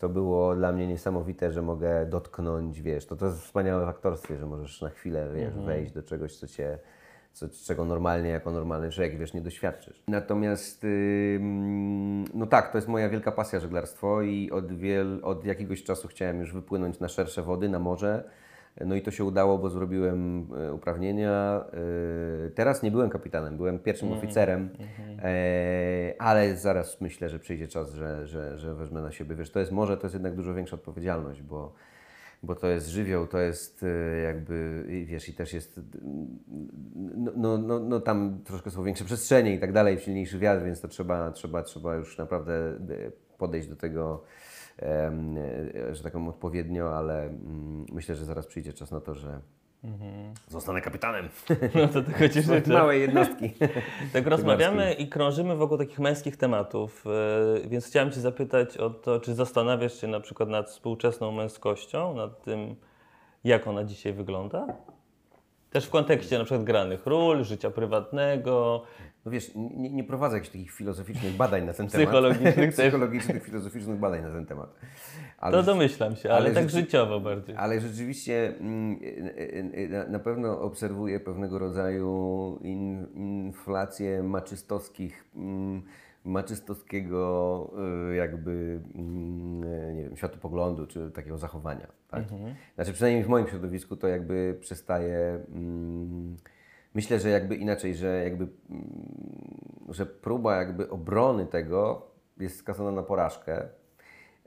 to 0.03 0.09
było 0.09 0.55
dla 0.55 0.71
mnie 0.71 0.87
niesamowite, 0.87 1.51
że 1.51 1.61
mogę 1.61 2.05
dotknąć, 2.05 2.81
wiesz, 2.81 3.05
to, 3.05 3.15
to 3.15 3.25
jest 3.25 3.41
wspaniałe 3.41 3.85
w 3.85 3.89
aktorstwie, 3.89 4.37
że 4.37 4.45
możesz 4.45 4.81
na 4.81 4.89
chwilę, 4.89 5.29
wiesz, 5.35 5.53
wejść 5.53 5.91
do 5.93 6.03
czegoś, 6.03 6.35
co 6.35 6.47
cię 6.47 6.79
co, 7.33 7.45
czego 7.65 7.85
normalnie 7.85 8.29
jako 8.29 8.51
normalny 8.51 8.89
człowiek, 8.89 9.17
wiesz, 9.17 9.33
nie 9.33 9.41
doświadczysz. 9.41 10.03
Natomiast, 10.07 10.83
ym, 10.83 12.25
no 12.33 12.45
tak, 12.45 12.71
to 12.71 12.77
jest 12.77 12.87
moja 12.87 13.09
wielka 13.09 13.31
pasja 13.31 13.59
żeglarstwo 13.59 14.21
i 14.21 14.51
od, 14.51 14.73
wiel, 14.73 15.19
od 15.23 15.45
jakiegoś 15.45 15.83
czasu 15.83 16.07
chciałem 16.07 16.39
już 16.39 16.53
wypłynąć 16.53 16.99
na 16.99 17.07
szersze 17.07 17.41
wody, 17.41 17.69
na 17.69 17.79
morze. 17.79 18.23
No 18.81 18.95
i 18.95 19.01
to 19.01 19.11
się 19.11 19.23
udało, 19.23 19.57
bo 19.57 19.69
zrobiłem 19.69 20.47
e, 20.57 20.73
uprawnienia. 20.73 21.65
E, 22.47 22.49
Teraz 22.49 22.83
nie 22.83 22.91
byłem 22.91 23.09
kapitanem, 23.09 23.57
byłem 23.57 23.79
pierwszym 23.79 24.11
oficerem, 24.13 24.69
e, 25.23 26.13
ale 26.19 26.55
zaraz 26.55 27.01
myślę, 27.01 27.29
że 27.29 27.39
przyjdzie 27.39 27.67
czas, 27.67 27.93
że, 27.93 28.27
że, 28.27 28.57
że 28.57 28.75
wezmę 28.75 29.01
na 29.01 29.11
siebie. 29.11 29.35
Wiesz, 29.35 29.51
to 29.51 29.59
jest 29.59 29.71
może 29.71 29.97
to 29.97 30.03
jest 30.03 30.13
jednak 30.13 30.35
dużo 30.35 30.53
większa 30.53 30.75
odpowiedzialność, 30.75 31.41
bo, 31.41 31.73
bo 32.43 32.55
to 32.55 32.67
jest 32.67 32.87
żywioł, 32.87 33.27
to 33.27 33.39
jest 33.39 33.85
jakby, 34.23 34.83
wiesz, 35.05 35.29
i 35.29 35.33
też 35.33 35.53
jest, 35.53 35.79
no, 37.15 37.31
no, 37.35 37.57
no, 37.57 37.79
no 37.79 37.99
tam 37.99 38.39
troszkę 38.43 38.71
są 38.71 38.83
większe 38.83 39.05
przestrzenie 39.05 39.55
i 39.55 39.59
tak 39.59 39.71
dalej, 39.71 39.99
silniejszy 39.99 40.39
wiatr, 40.39 40.65
więc 40.65 40.81
to 40.81 40.87
trzeba, 40.87 41.31
trzeba, 41.31 41.63
trzeba 41.63 41.95
już 41.95 42.17
naprawdę 42.17 42.53
podejść 43.37 43.67
do 43.67 43.75
tego, 43.75 44.23
że 45.91 46.03
tak 46.03 46.11
powiem, 46.11 46.27
odpowiednio, 46.27 46.97
ale 46.97 47.23
mm, 47.23 47.85
myślę, 47.91 48.15
że 48.15 48.25
zaraz 48.25 48.47
przyjdzie 48.47 48.73
czas 48.73 48.91
na 48.91 49.01
to, 49.01 49.15
że 49.15 49.39
zostanę 50.47 50.81
kapitanem 50.81 51.29
No 51.75 51.87
to 51.87 52.01
tego 52.01 52.29
ci 52.29 52.41
życzę. 52.41 52.73
małej 52.73 53.01
jednostki. 53.01 53.49
Tak 54.13 54.27
rozmawiamy 54.27 54.93
i 54.93 55.07
krążymy 55.07 55.55
wokół 55.55 55.77
takich 55.77 55.99
męskich 55.99 56.37
tematów, 56.37 57.05
yy, 57.55 57.69
więc 57.69 57.87
chciałem 57.87 58.11
Cię 58.11 58.19
zapytać 58.19 58.77
o 58.77 58.89
to, 58.89 59.19
czy 59.19 59.33
zastanawiasz 59.33 60.01
się 60.01 60.07
na 60.07 60.19
przykład 60.19 60.49
nad 60.49 60.69
współczesną 60.69 61.31
męskością, 61.31 62.13
nad 62.13 62.43
tym, 62.43 62.75
jak 63.43 63.67
ona 63.67 63.83
dzisiaj 63.83 64.13
wygląda? 64.13 64.67
Też 65.73 65.85
w 65.85 65.89
kontekście 65.89 66.37
na 66.37 66.43
przykład 66.43 66.63
granych 66.63 67.05
ról, 67.05 67.43
życia 67.43 67.71
prywatnego, 67.71 68.83
No 69.25 69.31
wiesz, 69.31 69.51
nie, 69.55 69.89
nie 69.89 70.03
prowadzę 70.03 70.35
jakichś 70.35 70.51
takich 70.53 70.71
filozoficznych 70.71 71.35
badań 71.35 71.65
na 71.65 71.73
ten 71.73 71.87
temat. 71.87 72.07
Psychologicznych. 72.07 72.71
Psychologicznych, 72.77 73.43
filozoficznych 73.43 73.99
badań 73.99 74.21
na 74.21 74.29
ten 74.29 74.45
temat. 74.45 74.75
Ale 75.37 75.57
to 75.57 75.63
domyślam 75.63 76.15
się, 76.15 76.29
ale, 76.29 76.45
ale 76.45 76.51
tak 76.51 76.69
życiowo 76.69 77.19
bardziej. 77.19 77.55
Ale 77.55 77.79
rzeczywiście 77.81 78.53
mm, 78.59 78.99
y, 79.03 79.79
y, 79.79 79.89
na- 79.89 80.07
na 80.07 80.19
pewno 80.19 80.61
obserwuję 80.61 81.19
pewnego 81.19 81.59
rodzaju 81.59 82.59
in, 82.63 83.07
inflację 83.15 84.23
maczystowskich, 84.23 85.25
mm, 85.35 85.81
maczystowskiego 86.25 87.71
y, 88.11 88.15
jakby, 88.15 88.79
mm, 88.95 89.95
nie 89.95 90.03
wiem, 90.03 90.15
światopoglądu 90.17 90.87
czy 90.87 91.11
takiego 91.11 91.37
zachowania. 91.37 91.87
Tak? 92.07 92.23
Znaczy 92.75 92.93
przynajmniej 92.93 93.23
w 93.23 93.27
moim 93.29 93.47
środowisku 93.47 93.95
to 93.95 94.07
jakby 94.07 94.57
przestaje... 94.61 95.39
mm, 95.55 96.37
Myślę, 96.95 97.19
że 97.19 97.29
jakby 97.29 97.55
inaczej, 97.55 97.95
że 97.95 98.23
jakby, 98.23 98.47
mm, 98.69 98.87
że 99.89 100.05
próba 100.05 100.55
jakby 100.57 100.89
obrony 100.89 101.45
tego 101.45 102.07
jest 102.39 102.57
skazana 102.57 102.91
na 102.91 103.03
porażkę. 103.03 103.67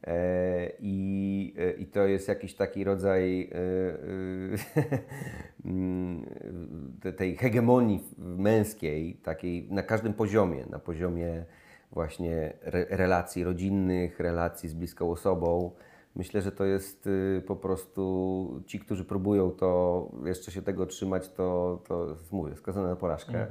E, 0.06 0.70
I, 0.80 1.54
e, 1.58 1.70
I 1.72 1.86
to 1.86 2.06
jest 2.06 2.28
jakiś 2.28 2.54
taki 2.54 2.84
rodzaj 2.84 3.50
e, 3.52 3.56
te- 7.02 7.12
tej 7.12 7.36
hegemonii 7.36 8.00
męskiej, 8.18 9.14
takiej 9.14 9.68
na 9.70 9.82
każdym 9.82 10.14
poziomie, 10.14 10.64
na 10.70 10.78
poziomie 10.78 11.44
właśnie 11.96 12.52
re, 12.62 12.84
relacji 12.90 13.44
rodzinnych, 13.44 14.20
relacji 14.20 14.68
z 14.68 14.74
bliską 14.74 15.10
osobą. 15.10 15.70
Myślę, 16.14 16.42
że 16.42 16.52
to 16.52 16.64
jest 16.64 17.06
y, 17.06 17.42
po 17.46 17.56
prostu 17.56 18.62
ci, 18.66 18.80
którzy 18.80 19.04
próbują 19.04 19.50
to 19.50 20.10
jeszcze 20.24 20.50
się 20.52 20.62
tego 20.62 20.86
trzymać, 20.86 21.28
to, 21.28 21.82
to 21.88 22.16
mówię, 22.32 22.56
skazane 22.56 22.88
na 22.88 22.96
porażkę, 22.96 23.46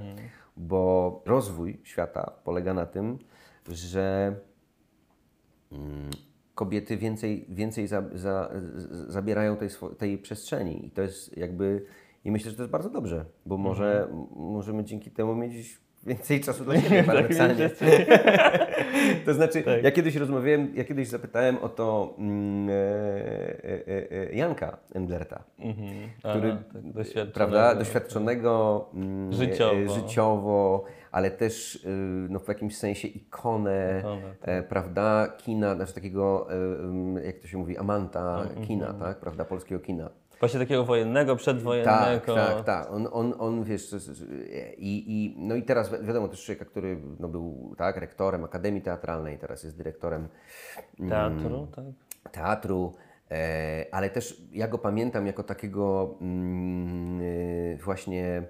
bo 0.57 1.21
rozwój 1.25 1.79
świata 1.83 2.31
polega 2.43 2.73
na 2.73 2.85
tym, 2.85 3.17
że 3.67 4.35
mm, 5.71 6.09
kobiety 6.55 6.97
więcej, 6.97 7.45
więcej 7.49 7.87
za, 7.87 8.03
za, 8.13 8.51
zabierają 9.07 9.57
tej, 9.57 9.69
tej 9.97 10.17
przestrzeni. 10.17 10.85
I 10.85 10.91
to 10.91 11.01
jest 11.01 11.37
jakby, 11.37 11.85
i 12.25 12.31
myślę, 12.31 12.51
że 12.51 12.57
to 12.57 12.63
jest 12.63 12.71
bardzo 12.71 12.89
dobrze, 12.89 13.25
bo 13.45 13.57
może 13.57 14.07
m- 14.11 14.27
możemy 14.35 14.83
dzięki 14.83 15.11
temu 15.11 15.35
mieć 15.35 15.84
więcej 16.05 16.41
czasu 16.41 16.63
dla 16.63 16.81
siebie, 16.81 17.03
paradoksalnie. 17.13 17.69
To 19.25 19.33
znaczy, 19.33 19.63
ja 19.83 19.91
kiedyś 19.91 20.15
rozmawiałem, 20.15 20.71
ja 20.75 20.83
kiedyś 20.83 21.07
zapytałem 21.07 21.57
o 21.57 21.69
to 21.69 22.15
mm, 22.17 22.69
e, 22.69 22.73
e, 22.73 23.87
e, 23.87 24.11
e, 24.31 24.33
Janka 24.35 24.77
Endlerta, 24.93 25.43
Mhm. 25.59 25.87
który, 26.19 26.51
Aha, 26.51 26.63
tak, 26.73 26.81
doświadczonego. 26.91 27.33
prawda, 27.33 27.75
doświadczonego 27.75 28.85
mm, 28.93 29.33
Życiowo. 29.33 29.75
e, 29.75 29.89
życiowo, 29.89 30.83
ale 31.11 31.31
też 31.31 31.75
y, 31.75 31.89
no, 32.29 32.39
w 32.39 32.47
jakimś 32.47 32.77
sensie 32.77 33.07
ikonę, 33.07 33.95
Ikonę, 33.99 34.21
tak. 34.45 34.67
prawda, 34.67 35.27
kina, 35.37 35.75
znaczy 35.75 35.93
takiego, 35.93 36.47
jak 37.25 37.39
to 37.39 37.47
się 37.47 37.57
mówi, 37.57 37.77
amanta 37.77 38.41
Mhm. 38.41 38.67
kina, 38.67 38.93
tak, 38.93 39.19
prawda, 39.19 39.45
polskiego 39.45 39.79
kina. 39.81 40.09
Właśnie 40.39 40.59
takiego 40.59 40.85
wojennego, 40.85 41.31
Tak, 41.31 41.39
przedwojennego. 41.39 42.35
tak, 42.35 42.63
tak. 42.65 42.91
On, 42.91 43.07
on, 43.11 43.33
on 43.39 43.63
wiesz, 43.63 43.95
i, 44.77 45.03
i, 45.07 45.35
no 45.39 45.55
i 45.55 45.63
teraz 45.63 45.89
wi- 45.91 46.05
wiadomo 46.07 46.27
też 46.27 46.45
człowieka, 46.45 46.65
który 46.65 46.97
no, 47.19 47.27
był 47.27 47.75
tak, 47.77 47.97
rektorem 47.97 48.43
Akademii 48.43 48.81
Teatralnej, 48.81 49.37
teraz 49.37 49.63
jest 49.63 49.77
dyrektorem 49.77 50.27
Teatru, 51.09 51.67
tak? 51.75 51.85
teatru, 52.31 52.93
e, 53.31 53.85
ale 53.91 54.09
też 54.09 54.41
ja 54.51 54.67
go 54.67 54.77
pamiętam 54.77 55.27
jako 55.27 55.43
takiego 55.43 56.15
mm, 56.21 57.21
e, 57.73 57.77
właśnie 57.77 58.43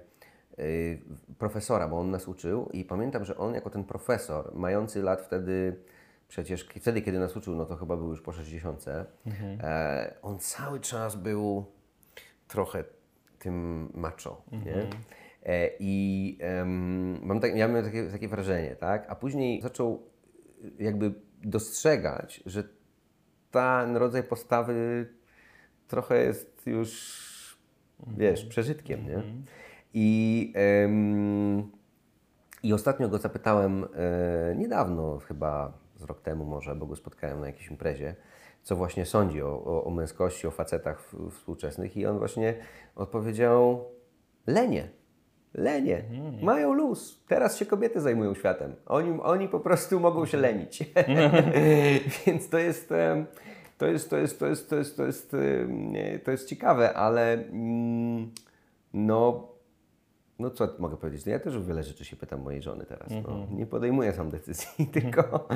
e, 0.58 0.62
profesora, 1.38 1.88
bo 1.88 1.98
on 2.00 2.10
nas 2.10 2.28
uczył 2.28 2.68
i 2.72 2.84
pamiętam, 2.84 3.24
że 3.24 3.36
on 3.36 3.54
jako 3.54 3.70
ten 3.70 3.84
profesor, 3.84 4.50
mający 4.54 5.02
lat 5.02 5.20
wtedy, 5.20 5.76
przecież 6.28 6.68
wtedy, 6.80 7.02
kiedy 7.02 7.18
nas 7.18 7.36
uczył, 7.36 7.54
no 7.56 7.66
to 7.66 7.76
chyba 7.76 7.96
był 7.96 8.08
już 8.08 8.22
po 8.22 8.32
60, 8.32 8.84
e, 8.88 10.14
on 10.22 10.38
cały 10.38 10.80
czas 10.80 11.16
był 11.16 11.64
trochę 12.48 12.84
tym 13.38 13.88
macho, 13.94 14.42
nie? 14.66 14.88
E, 15.42 15.70
I 15.80 16.38
em, 16.40 17.26
mam 17.26 17.40
tak, 17.40 17.56
ja 17.56 17.68
miałem 17.68 17.84
takie, 17.84 18.10
takie 18.10 18.28
wrażenie, 18.28 18.76
tak? 18.76 19.06
A 19.08 19.14
później 19.14 19.62
zaczął 19.62 20.02
y, 20.64 20.82
jakby 20.84 21.14
dostrzegać, 21.44 22.42
że 22.46 22.64
ten 23.50 23.96
rodzaj 23.96 24.22
postawy 24.22 25.06
trochę 25.88 26.24
jest 26.24 26.66
już, 26.66 27.58
wiesz, 28.06 28.44
przeżytkiem, 28.44 29.06
nie? 29.06 29.22
I, 29.94 30.52
em, 30.56 31.70
I 32.62 32.72
ostatnio 32.72 33.08
go 33.08 33.18
zapytałem 33.18 33.84
e, 33.84 34.54
niedawno, 34.56 35.18
chyba 35.18 35.78
z 35.96 36.02
rok 36.02 36.20
temu 36.20 36.44
może, 36.44 36.74
bo 36.74 36.86
go 36.86 36.96
spotkałem 36.96 37.40
na 37.40 37.46
jakiejś 37.46 37.70
imprezie, 37.70 38.14
co 38.66 38.76
właśnie 38.76 39.06
sądzi 39.06 39.42
o, 39.42 39.48
o, 39.64 39.84
o 39.84 39.90
męskości, 39.90 40.46
o 40.46 40.50
facetach 40.50 41.00
w- 41.00 41.30
współczesnych 41.30 41.96
i 41.96 42.06
on 42.06 42.18
właśnie 42.18 42.54
odpowiedział 42.96 43.84
lenie. 44.46 44.88
Lenie, 45.54 46.04
mają 46.42 46.72
luz. 46.72 47.24
Teraz 47.28 47.56
się 47.56 47.66
kobiety 47.66 48.00
zajmują 48.00 48.34
światem. 48.34 48.74
Oni, 48.86 49.20
oni 49.22 49.48
po 49.48 49.60
prostu 49.60 50.00
mogą 50.00 50.26
się 50.26 50.38
lenić. 50.38 50.84
Więc 52.26 52.48
to 52.48 52.58
jest, 52.58 52.88
to 53.78 53.86
jest, 53.86 54.10
to 54.10 54.16
jest, 54.16 54.40
to 54.40 54.46
jest, 54.46 54.68
to 54.70 54.76
jest, 54.76 54.96
to 54.96 55.06
jest, 55.06 55.36
to 56.24 56.30
jest 56.30 56.48
ciekawe, 56.48 56.94
ale 56.94 57.32
mm, 57.32 58.30
no, 58.94 59.48
no 60.38 60.50
co 60.50 60.68
mogę 60.78 60.96
powiedzieć? 60.96 61.26
No 61.26 61.32
ja 61.32 61.38
też 61.38 61.56
o 61.56 61.62
wiele 61.62 61.82
rzeczy 61.82 62.04
się 62.04 62.16
pytam 62.16 62.40
mojej 62.42 62.62
żony 62.62 62.84
teraz. 62.86 63.10
No. 63.10 63.46
Nie 63.50 63.66
podejmuję 63.66 64.12
sam 64.12 64.30
decyzji, 64.30 64.86
tylko, 65.00 65.48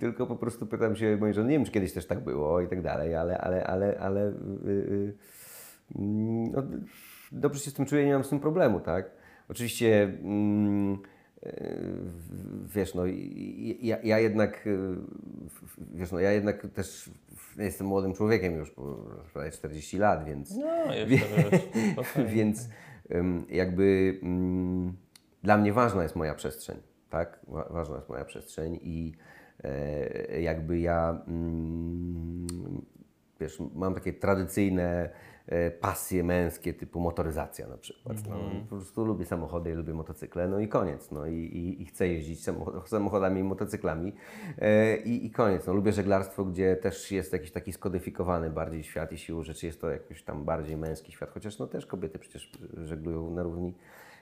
tylko 0.00 0.26
po 0.26 0.36
prostu 0.36 0.66
pytam 0.66 0.96
się 0.96 1.16
mojej 1.16 1.34
żony. 1.34 1.48
Nie 1.48 1.56
wiem, 1.56 1.64
czy 1.64 1.72
kiedyś 1.72 1.92
też 1.92 2.06
tak 2.06 2.20
było 2.20 2.60
i 2.60 2.68
tak 2.68 2.82
dalej, 2.82 3.14
ale, 3.14 3.38
ale, 3.38 3.64
ale, 3.64 3.98
ale 4.00 4.28
y, 4.28 4.68
y, 4.68 5.14
mm, 5.98 6.52
no, 6.52 6.62
dobrze 7.32 7.60
się 7.60 7.70
z 7.70 7.74
tym 7.74 7.86
czuję, 7.86 8.06
nie 8.06 8.12
mam 8.12 8.24
z 8.24 8.28
tym 8.28 8.40
problemu, 8.40 8.80
tak? 8.80 9.10
Oczywiście 9.48 10.02
mm, 10.02 10.98
y, 11.46 11.96
wiesz, 12.74 12.94
no 12.94 13.02
ja, 13.80 13.98
ja 14.02 14.18
jednak 14.18 14.66
y, 14.66 14.78
wiesz, 15.94 16.12
no 16.12 16.20
ja 16.20 16.32
jednak 16.32 16.66
też 16.74 17.10
jestem 17.58 17.86
młodym 17.86 18.14
człowiekiem 18.14 18.54
już, 18.54 18.74
prawie 19.32 19.50
40 19.50 19.98
lat, 19.98 20.24
więc 20.24 20.56
No, 20.56 20.94
jeszcze 20.94 22.24
więc 22.34 22.62
ym, 22.64 22.68
jakby 23.48 24.18
ym, 24.22 24.96
dla 25.42 25.56
mnie 25.58 25.72
ważna 25.72 26.02
jest 26.02 26.16
moja 26.16 26.34
przestrzeń, 26.34 26.76
tak? 27.10 27.38
Wa- 27.48 27.68
Ważna 27.70 27.96
jest 27.96 28.08
moja 28.08 28.24
przestrzeń 28.24 28.78
i 28.82 29.12
e, 29.64 30.40
jakby 30.40 30.78
ja 30.78 31.22
ym, 31.28 32.46
wiesz, 33.40 33.62
mam 33.74 33.94
takie 33.94 34.12
tradycyjne 34.12 35.10
pasje 35.80 36.24
męskie 36.24 36.74
typu 36.74 37.00
motoryzacja 37.00 37.68
na 37.68 37.76
przykład. 37.76 38.16
No, 38.28 38.36
po 38.70 38.76
prostu 38.76 39.04
lubię 39.04 39.26
samochody, 39.26 39.74
lubię 39.74 39.94
motocykle, 39.94 40.48
no 40.48 40.58
i 40.58 40.68
koniec. 40.68 41.10
No 41.10 41.26
i, 41.26 41.34
i, 41.34 41.82
i 41.82 41.86
chcę 41.86 42.08
jeździć 42.08 42.40
samochod- 42.40 42.86
samochodami 42.96 43.40
i 43.40 43.44
motocyklami 43.44 44.12
e, 44.58 44.96
i, 44.96 45.26
i 45.26 45.30
koniec. 45.30 45.66
No, 45.66 45.72
lubię 45.72 45.92
żeglarstwo, 45.92 46.44
gdzie 46.44 46.76
też 46.76 47.12
jest 47.12 47.32
jakiś 47.32 47.52
taki 47.52 47.72
skodyfikowany 47.72 48.50
bardziej 48.50 48.82
świat 48.82 49.12
i 49.12 49.18
siłą 49.18 49.42
rzeczy 49.42 49.66
jest 49.66 49.80
to 49.80 49.90
jakiś 49.90 50.22
tam 50.22 50.44
bardziej 50.44 50.76
męski 50.76 51.12
świat, 51.12 51.30
chociaż 51.30 51.58
no 51.58 51.66
też 51.66 51.86
kobiety 51.86 52.18
przecież 52.18 52.52
żeglują 52.84 53.30
na 53.30 53.42
równi 53.42 53.74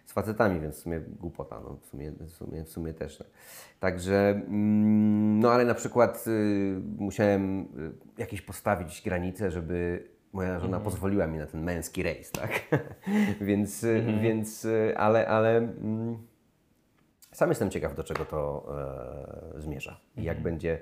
z 0.06 0.12
facetami, 0.12 0.60
więc 0.60 0.76
w 0.76 0.78
sumie 0.78 1.00
głupota, 1.00 1.60
no 1.60 1.76
w 1.82 1.86
sumie, 1.86 2.12
w 2.12 2.30
sumie, 2.30 2.64
w 2.64 2.68
sumie 2.68 2.94
też. 2.94 3.18
No. 3.18 3.26
Także, 3.80 4.30
mm, 4.30 5.40
no 5.40 5.50
ale 5.50 5.64
na 5.64 5.74
przykład 5.74 6.24
y, 6.26 6.80
musiałem 6.98 7.60
y, 7.60 7.66
jakieś 8.18 8.42
postawić 8.42 9.02
granice, 9.04 9.50
żeby 9.50 10.04
moja 10.36 10.60
żona 10.60 10.80
pozwoliła 10.80 11.26
mi 11.26 11.38
na 11.38 11.46
ten 11.46 11.62
męski 11.62 12.02
rejs, 12.02 12.30
tak? 12.30 12.60
więc, 13.48 13.84
y, 13.84 14.18
więc, 14.22 14.66
ale, 14.96 15.28
ale 15.28 15.56
mm, 15.56 16.18
sam 17.36 17.48
jestem 17.48 17.70
ciekaw, 17.70 17.94
do 17.94 18.04
czego 18.04 18.24
to 18.24 18.66
e, 19.56 19.60
zmierza 19.60 19.96
i 20.16 20.22
jak, 20.22 20.42
będzie, 20.42 20.78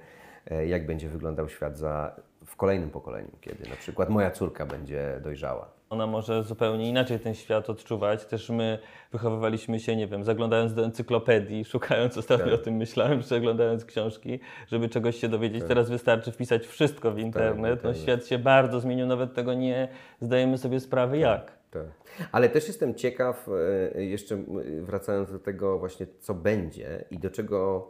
e, 0.51 0.67
jak 0.67 0.87
będzie 0.87 1.09
wyglądał 1.09 1.49
świat 1.49 1.79
za, 1.79 2.17
w 2.47 2.57
kolejnym 2.57 2.91
pokoleniu, 2.91 3.31
kiedy 3.41 3.69
na 3.71 3.77
przykład 3.77 4.09
moja 4.09 4.31
córka 4.31 4.67
będzie 4.67 5.21
dojrzała. 5.23 5.71
Ona 5.91 6.07
może 6.07 6.43
zupełnie 6.43 6.89
inaczej 6.89 7.21
ten 7.21 7.35
świat 7.35 7.71
odczuwać. 7.71 8.27
Też 8.27 8.51
my 8.51 8.79
wychowywaliśmy 9.13 9.81
się, 9.81 9.97
nie 9.97 10.07
wiem, 10.07 10.25
zaglądając 10.25 10.75
do 10.75 10.85
encyklopedii, 10.85 11.65
szukając, 11.65 12.19
ostatnio 12.19 12.45
Tak. 12.45 12.55
o 12.55 12.59
tym 12.59 12.75
myślałem, 12.75 13.21
przeglądając 13.21 13.85
książki, 13.85 14.41
żeby 14.69 14.89
czegoś 14.89 15.17
się 15.17 15.29
dowiedzieć. 15.29 15.65
Teraz 15.69 15.91
wystarczy 15.91 16.33
wpisać 16.33 16.67
wszystko 16.67 17.13
w 17.13 17.19
internet. 17.19 17.63
No, 17.63 17.71
internet. 17.71 17.99
świat 17.99 18.27
się 18.27 18.39
bardzo 18.39 18.81
zmienił, 18.81 19.07
nawet 19.07 19.35
tego 19.35 19.55
nie 19.55 19.89
zdajemy 20.21 20.59
sobie 20.59 20.81
sprawy 20.81 21.19
jak. 21.19 21.53
Tak. 21.75 22.29
Ale 22.33 22.49
też 22.49 22.69
jestem 22.69 22.95
ciekaw, 22.95 23.49
e, 23.95 24.05
jeszcze 24.05 24.45
wracając 24.83 25.33
do 25.33 25.39
tego 25.39 25.79
właśnie, 25.79 26.07
co 26.21 26.35
będzie 26.35 27.05
i 27.11 27.19
do 27.19 27.31
czego 27.31 27.89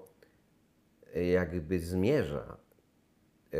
e, 1.14 1.24
jakby 1.26 1.78
zmierza, 1.80 2.56
e, 3.52 3.58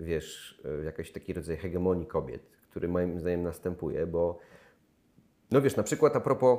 wiesz, 0.00 0.62
jakiś 0.84 1.12
taki 1.12 1.32
rodzaj 1.32 1.56
hegemonii 1.56 2.06
kobiet, 2.06 2.42
który 2.70 2.88
moim 2.88 3.20
zdaniem 3.20 3.42
następuje, 3.42 4.06
bo 4.06 4.38
no 5.50 5.60
wiesz, 5.62 5.76
na 5.76 5.82
przykład 5.82 6.16
a 6.16 6.20
propos 6.20 6.58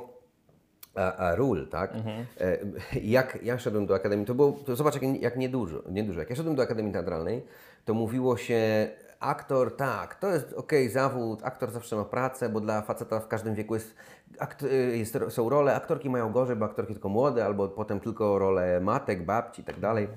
a, 0.95 1.15
a 1.15 1.35
ról, 1.35 1.67
tak? 1.69 1.93
E, 2.41 2.57
Jak 3.01 3.39
ja 3.43 3.57
szedłem 3.59 3.85
do 3.85 3.95
Akademii, 3.95 4.25
to 4.25 4.35
było, 4.35 4.51
to 4.51 4.75
zobacz 4.75 4.93
jak, 5.01 5.21
jak 5.21 5.37
niedużo, 5.37 5.83
niedużo. 5.89 6.19
Jak 6.19 6.29
ja 6.29 6.35
szedłem 6.35 6.55
do 6.55 6.63
Akademii 6.63 6.93
Teatralnej, 6.93 7.43
to 7.85 7.93
mówiło 7.93 8.37
się, 8.37 8.89
aktor, 9.23 9.75
tak, 9.75 10.15
to 10.15 10.29
jest 10.29 10.53
okej 10.53 10.89
zawód, 10.89 11.43
aktor 11.43 11.71
zawsze 11.71 11.95
ma 11.95 12.05
pracę, 12.05 12.49
bo 12.49 12.61
dla 12.61 12.81
faceta 12.81 13.19
w 13.19 13.27
każdym 13.27 13.55
wieku 13.55 13.73
jest, 13.73 13.95
akt, 14.39 14.63
y, 14.63 14.97
jest, 14.97 15.17
są 15.29 15.49
role, 15.49 15.75
aktorki 15.75 16.09
mają 16.09 16.31
gorzej, 16.31 16.55
bo 16.55 16.65
aktorki 16.65 16.93
tylko 16.93 17.09
młode, 17.09 17.45
albo 17.45 17.67
potem 17.67 17.99
tylko 17.99 18.39
role 18.39 18.81
matek, 18.81 19.25
babci 19.25 19.61
i 19.61 19.65
tak 19.65 19.79
dalej. 19.79 20.07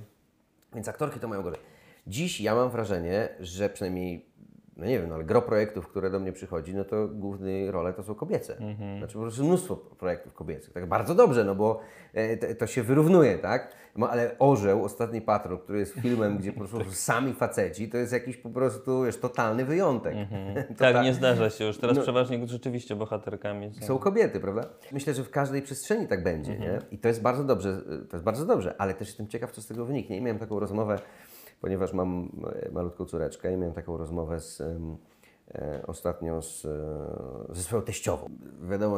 Więc 0.75 0.88
aktorki 0.88 1.21
to 1.21 1.29
mają 1.29 1.42
gorzej. 1.42 1.61
Dziś 2.07 2.40
ja 2.40 2.55
mam 2.55 2.71
wrażenie, 2.71 3.29
że 3.40 3.69
przynajmniej, 3.69 4.27
no 4.77 4.87
nie 4.87 4.99
wiem, 5.01 5.09
no 5.09 5.15
ale 5.15 5.25
gro 5.25 5.43
projektów, 5.43 5.89
które 5.89 6.11
do 6.11 6.21
mnie 6.21 6.33
przychodzi, 6.33 6.75
no 6.75 6.85
to 6.85 7.09
główne 7.09 7.71
role 7.71 7.93
to 7.93 8.03
są 8.03 8.15
kobiece. 8.15 8.57
Znaczy 8.99 9.15
po 9.15 9.21
prostu 9.21 9.45
mnóstwo 9.45 9.77
projektów 9.77 10.35
kobiecych. 10.35 10.73
Tak 10.73 10.87
bardzo 10.87 11.15
dobrze, 11.15 11.45
no 11.45 11.55
bo 11.55 11.81
e, 12.15 12.55
to, 12.55 12.67
się 12.67 12.83
wyrównuje, 12.83 13.39
tak? 13.39 13.73
No, 13.97 14.11
ale 14.11 14.39
Orzeł, 14.39 14.85
Ostatni 14.85 15.21
Patrol, 15.21 15.59
który 15.59 15.79
jest 15.79 15.93
filmem, 15.95 16.39
gdzie 16.39 16.53
po 16.53 16.59
prostu 16.59 16.93
sami 17.11 17.35
faceci, 17.35 17.89
to 17.89 17.97
jest 17.97 18.12
jakiś 18.12 18.37
po 18.37 18.51
prostu, 18.51 19.03
wiesz, 19.03 19.17
totalny 19.21 19.65
wyjątek. 19.65 20.15
To 20.69 20.75
Tak, 20.75 21.05
nie 21.05 21.15
zdarza 21.15 21.51
się 21.51 21.65
już. 21.65 21.79
Teraz 21.79 21.97
No. 21.97 22.03
przeważnie 22.03 22.47
rzeczywiście 22.47 22.97
bohaterkami 22.97 23.75
są. 23.75 23.87
są 23.87 23.99
kobiety, 23.99 24.41
prawda? 24.41 24.69
Myślę, 24.93 25.15
że 25.15 25.25
w 25.25 25.31
każdej 25.31 25.62
przestrzeni 25.62 26.07
tak 26.07 26.23
będzie, 26.23 26.59
nie? 26.59 26.79
I 26.91 26.99
to 26.99 27.09
jest 27.09 27.23
bardzo 27.23 27.45
dobrze, 27.45 27.83
to 28.11 28.17
jest 28.17 28.25
bardzo 28.25 28.47
dobrze, 28.47 28.75
ale 28.79 28.95
też 28.95 29.09
jestem 29.09 29.29
ciekaw, 29.29 29.53
co 29.53 29.62
z 29.62 29.67
tego 29.67 29.85
wyniknie. 29.85 30.17
I 30.17 30.21
miałem 30.21 30.39
taką 30.39 30.61
rozmowę, 30.61 30.99
ponieważ 31.61 31.92
mam 31.92 32.31
e, 32.53 32.71
malutką 32.71 33.05
córeczkę 33.05 33.53
i 33.53 33.57
miałem 33.57 33.75
taką 33.75 33.97
rozmowę 33.97 34.40
z, 34.40 34.61
e, 34.61 35.83
ostatnio 35.87 36.42
z, 36.42 36.64
e, 36.64 37.55
ze 37.55 37.62
swoją 37.62 37.83
teściową. 37.83 38.31
Wiadomo, 38.71 38.97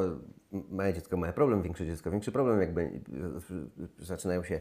małe 0.71 0.95
dziecko 0.95 1.17
ma 1.17 1.33
problem, 1.33 1.63
większe 1.63 1.87
dziecko 1.87 2.11
większy 2.11 2.33
problem, 2.33 2.61
jakby 2.61 3.01
zaczynają 3.99 4.43
się 4.43 4.61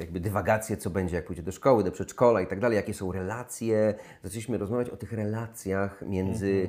jakby 0.00 0.20
dywagacje, 0.20 0.76
co 0.76 0.90
będzie, 0.90 1.16
jak 1.16 1.24
pójdzie 1.24 1.42
do 1.42 1.52
szkoły, 1.52 1.84
do 1.84 1.92
przedszkola 1.92 2.40
i 2.40 2.46
tak 2.46 2.60
dalej, 2.60 2.76
jakie 2.76 2.94
są 2.94 3.12
relacje. 3.12 3.94
Zaczęliśmy 4.22 4.58
rozmawiać 4.58 4.90
o 4.90 4.96
tych 4.96 5.12
relacjach 5.12 6.02
między, 6.06 6.68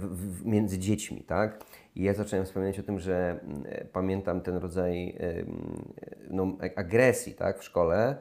w, 0.00 0.44
między 0.44 0.78
dziećmi, 0.78 1.22
tak? 1.22 1.64
I 1.94 2.02
ja 2.02 2.14
zacząłem 2.14 2.44
wspominać 2.44 2.78
o 2.78 2.82
tym, 2.82 2.98
że 2.98 3.40
mm, 3.42 3.64
pamiętam 3.92 4.40
ten 4.40 4.56
rodzaj 4.56 5.18
no, 6.30 6.56
agresji, 6.76 7.34
tak, 7.34 7.58
w 7.58 7.64
szkole, 7.64 8.16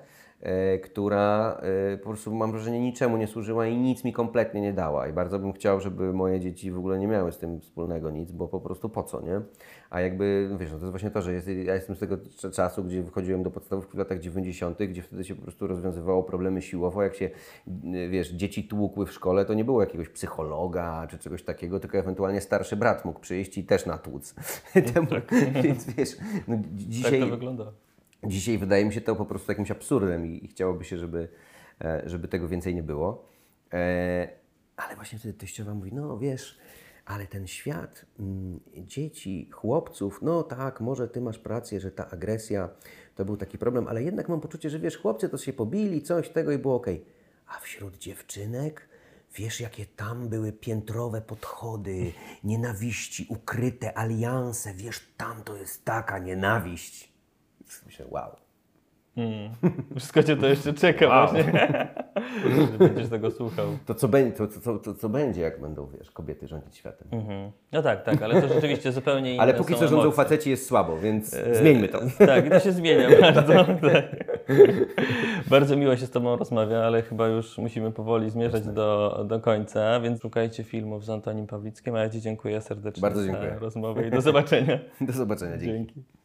która 0.84 1.58
e, 1.94 1.98
po 1.98 2.10
prostu 2.10 2.36
mam 2.36 2.52
wrażenie 2.52 2.80
niczemu 2.80 3.18
nie 3.18 3.28
służyła 3.28 3.68
i 3.68 3.78
nic 3.78 4.04
mi 4.04 4.14
kompletnie 4.14 4.62
nie 4.62 4.74
dała. 4.74 5.08
I 5.08 5.14
bardzo 5.14 5.40
bym 5.40 5.54
chciał, 5.54 5.80
żeby 5.80 6.14
moje 6.14 6.40
dzieci 6.40 6.72
w 6.72 6.78
ogóle 6.78 7.00
nie 7.00 7.08
miały 7.08 7.32
z 7.32 7.38
tym 7.38 7.60
wspólnego 7.62 8.10
nic, 8.12 8.32
bo 8.32 8.48
po 8.48 8.60
prostu 8.60 8.90
po 8.90 9.04
co, 9.04 9.22
nie? 9.22 9.42
A 9.90 10.02
jakby, 10.02 10.50
wiesz, 10.60 10.72
no 10.72 10.78
to 10.78 10.84
jest 10.86 10.92
właśnie 10.92 11.12
to, 11.12 11.22
że 11.22 11.34
jest, 11.34 11.48
ja 11.48 11.76
jestem 11.76 11.96
z 11.96 12.00
tego 12.00 12.18
cz- 12.18 12.52
czasu, 12.54 12.84
gdzie 12.84 13.04
wychodziłem 13.04 13.44
do 13.44 13.52
podstawówki 13.52 13.92
w 13.96 14.00
latach 14.00 14.20
90., 14.20 14.78
gdzie 14.84 15.02
wtedy 15.02 15.24
się 15.24 15.36
po 15.36 15.42
prostu 15.42 15.68
rozwiązywało 15.68 16.24
problemy 16.24 16.62
siłowo. 16.62 17.04
Jak 17.04 17.16
się, 17.16 17.26
y, 17.96 18.10
wiesz, 18.10 18.30
dzieci 18.32 18.64
tłukły 18.64 19.06
w 19.06 19.12
szkole, 19.12 19.46
to 19.46 19.54
nie 19.54 19.66
było 19.66 19.82
jakiegoś 19.82 20.10
psychologa 20.10 21.08
czy 21.10 21.18
czegoś 21.18 21.44
takiego, 21.44 21.80
tylko 21.80 21.98
ewentualnie 21.98 22.42
starszy 22.42 22.76
brat 22.76 23.06
mógł 23.06 23.20
przyjść 23.20 23.58
i 23.58 23.64
też 23.64 23.86
natłuc. 23.86 24.36
Temu, 24.94 25.08
Więc 25.64 25.94
wiesz, 25.94 26.18
no, 26.48 26.56
dzi- 26.58 27.04
Tak 27.04 27.12
dzisiaj... 27.12 27.20
to 27.20 27.28
wygląda. 27.28 27.72
Dzisiaj 28.24 28.58
wydaje 28.58 28.86
mi 28.86 28.94
się 28.94 29.02
to 29.02 29.16
po 29.16 29.26
prostu 29.26 29.52
jakimś 29.52 29.72
absurdem 29.72 30.26
i, 30.26 30.46
i 30.46 30.48
chciałoby 30.48 30.86
się, 30.86 30.98
żeby, 30.98 31.28
e, 31.82 32.02
żeby 32.06 32.28
tego 32.28 32.48
więcej 32.48 32.76
nie 32.76 32.84
było. 32.84 33.26
E, 33.74 34.30
ale 34.78 34.96
właśnie 34.96 35.20
wtedy 35.20 35.34
teściowa 35.34 35.74
mówi, 35.74 35.94
no 35.94 36.18
wiesz, 36.18 36.60
ale 37.06 37.28
ten 37.28 37.48
świat 37.48 38.06
mm, 38.20 38.60
dzieci, 38.78 39.50
chłopców, 39.52 40.22
no 40.22 40.44
tak, 40.44 40.82
może 40.82 41.08
ty 41.08 41.22
masz 41.22 41.42
rację, 41.46 41.80
że 41.80 41.92
ta 41.92 42.10
agresja 42.10 42.70
to 43.16 43.26
był 43.26 43.38
taki 43.38 43.58
problem, 43.58 43.88
ale 43.88 44.04
jednak 44.04 44.30
mam 44.30 44.42
poczucie, 44.42 44.70
że 44.70 44.80
wiesz, 44.80 44.98
chłopcy 44.98 45.30
to 45.30 45.38
się 45.38 45.54
pobili, 45.54 46.02
coś 46.02 46.30
tego 46.30 46.52
i 46.52 46.58
było 46.58 46.76
okej. 46.76 47.06
A 47.48 47.60
wśród 47.60 47.98
dziewczynek 47.98 48.90
Wiesz, 49.36 49.60
jakie 49.60 49.86
tam 49.86 50.30
były 50.30 50.52
piętrowe 50.52 51.22
podchody, 51.22 52.14
nienawiści, 52.44 53.26
ukryte 53.30 53.98
alianse. 53.98 54.74
Wiesz, 54.74 55.08
tam 55.18 55.44
to 55.44 55.58
jest 55.58 55.86
taka 55.86 56.20
nienawiść. 56.20 57.09
Myślę, 57.86 58.06
wow. 58.10 58.32
Wszystko 59.96 60.24
cię 60.24 60.36
to 60.38 60.48
jeszcze 60.48 60.74
czeka 60.74 61.08
właśnie. 61.08 61.44
że 62.72 62.78
będziesz 62.78 63.10
tego 63.10 63.32
słuchał. 63.32 63.66
To 63.86 63.96
co, 63.96 64.08
będzie, 64.08 64.38
to, 64.64 64.80
to, 64.80 64.94
co 64.94 65.10
będzie, 65.10 65.42
jak 65.42 65.62
będą, 65.62 65.88
wiesz, 65.88 66.12
kobiety 66.12 66.48
rządzić 66.48 66.78
światem. 66.78 67.08
Mhm. 67.12 67.52
No 67.72 67.82
tak, 67.82 68.04
tak, 68.04 68.22
ale 68.22 68.42
to 68.42 68.48
rzeczywiście 68.48 68.92
zupełnie 68.92 69.34
inne 69.34 69.44
Ale 69.44 69.54
póki 69.54 69.74
co 69.74 69.80
rządzą 69.80 70.02
emocje. 70.02 70.12
faceci 70.12 70.50
jest 70.50 70.68
słabo, 70.68 70.98
więc 71.00 71.36
zmieńmy 71.54 71.88
to. 71.88 72.00
Tak, 72.28 72.50
to 72.50 72.60
się 72.60 72.72
zmienia 72.72 73.10
bardzo. 73.22 73.54
Tak. 73.66 74.36
Bardzo 75.50 75.76
miło 75.78 75.96
się 75.98 76.06
z 76.06 76.12
Tobą 76.12 76.36
rozmawia, 76.36 76.78
ale 76.80 77.02
chyba 77.02 77.28
już 77.28 77.58
musimy 77.58 77.92
powoli 77.92 78.30
zmierzać 78.30 78.66
do, 78.68 79.20
do 79.28 79.40
końca, 79.40 80.00
więc 80.00 80.22
szukajcie 80.22 80.64
filmów 80.64 81.06
z 81.06 81.10
Antonim 81.10 81.48
Pawlickim, 81.48 81.96
a 81.96 82.00
ja 82.00 82.10
Ci 82.10 82.22
dziękuję 82.22 82.62
serdecznie 82.62 83.02
Bardzo 83.02 83.22
za 83.22 83.28
dziękuję. 83.28 83.56
rozmowę 83.60 84.08
i 84.08 84.12
do 84.12 84.22
zobaczenia. 84.22 84.80
Do 85.02 85.14
zobaczenia, 85.14 85.58
dzięki. 85.58 85.74
Dzięki. 85.94 86.19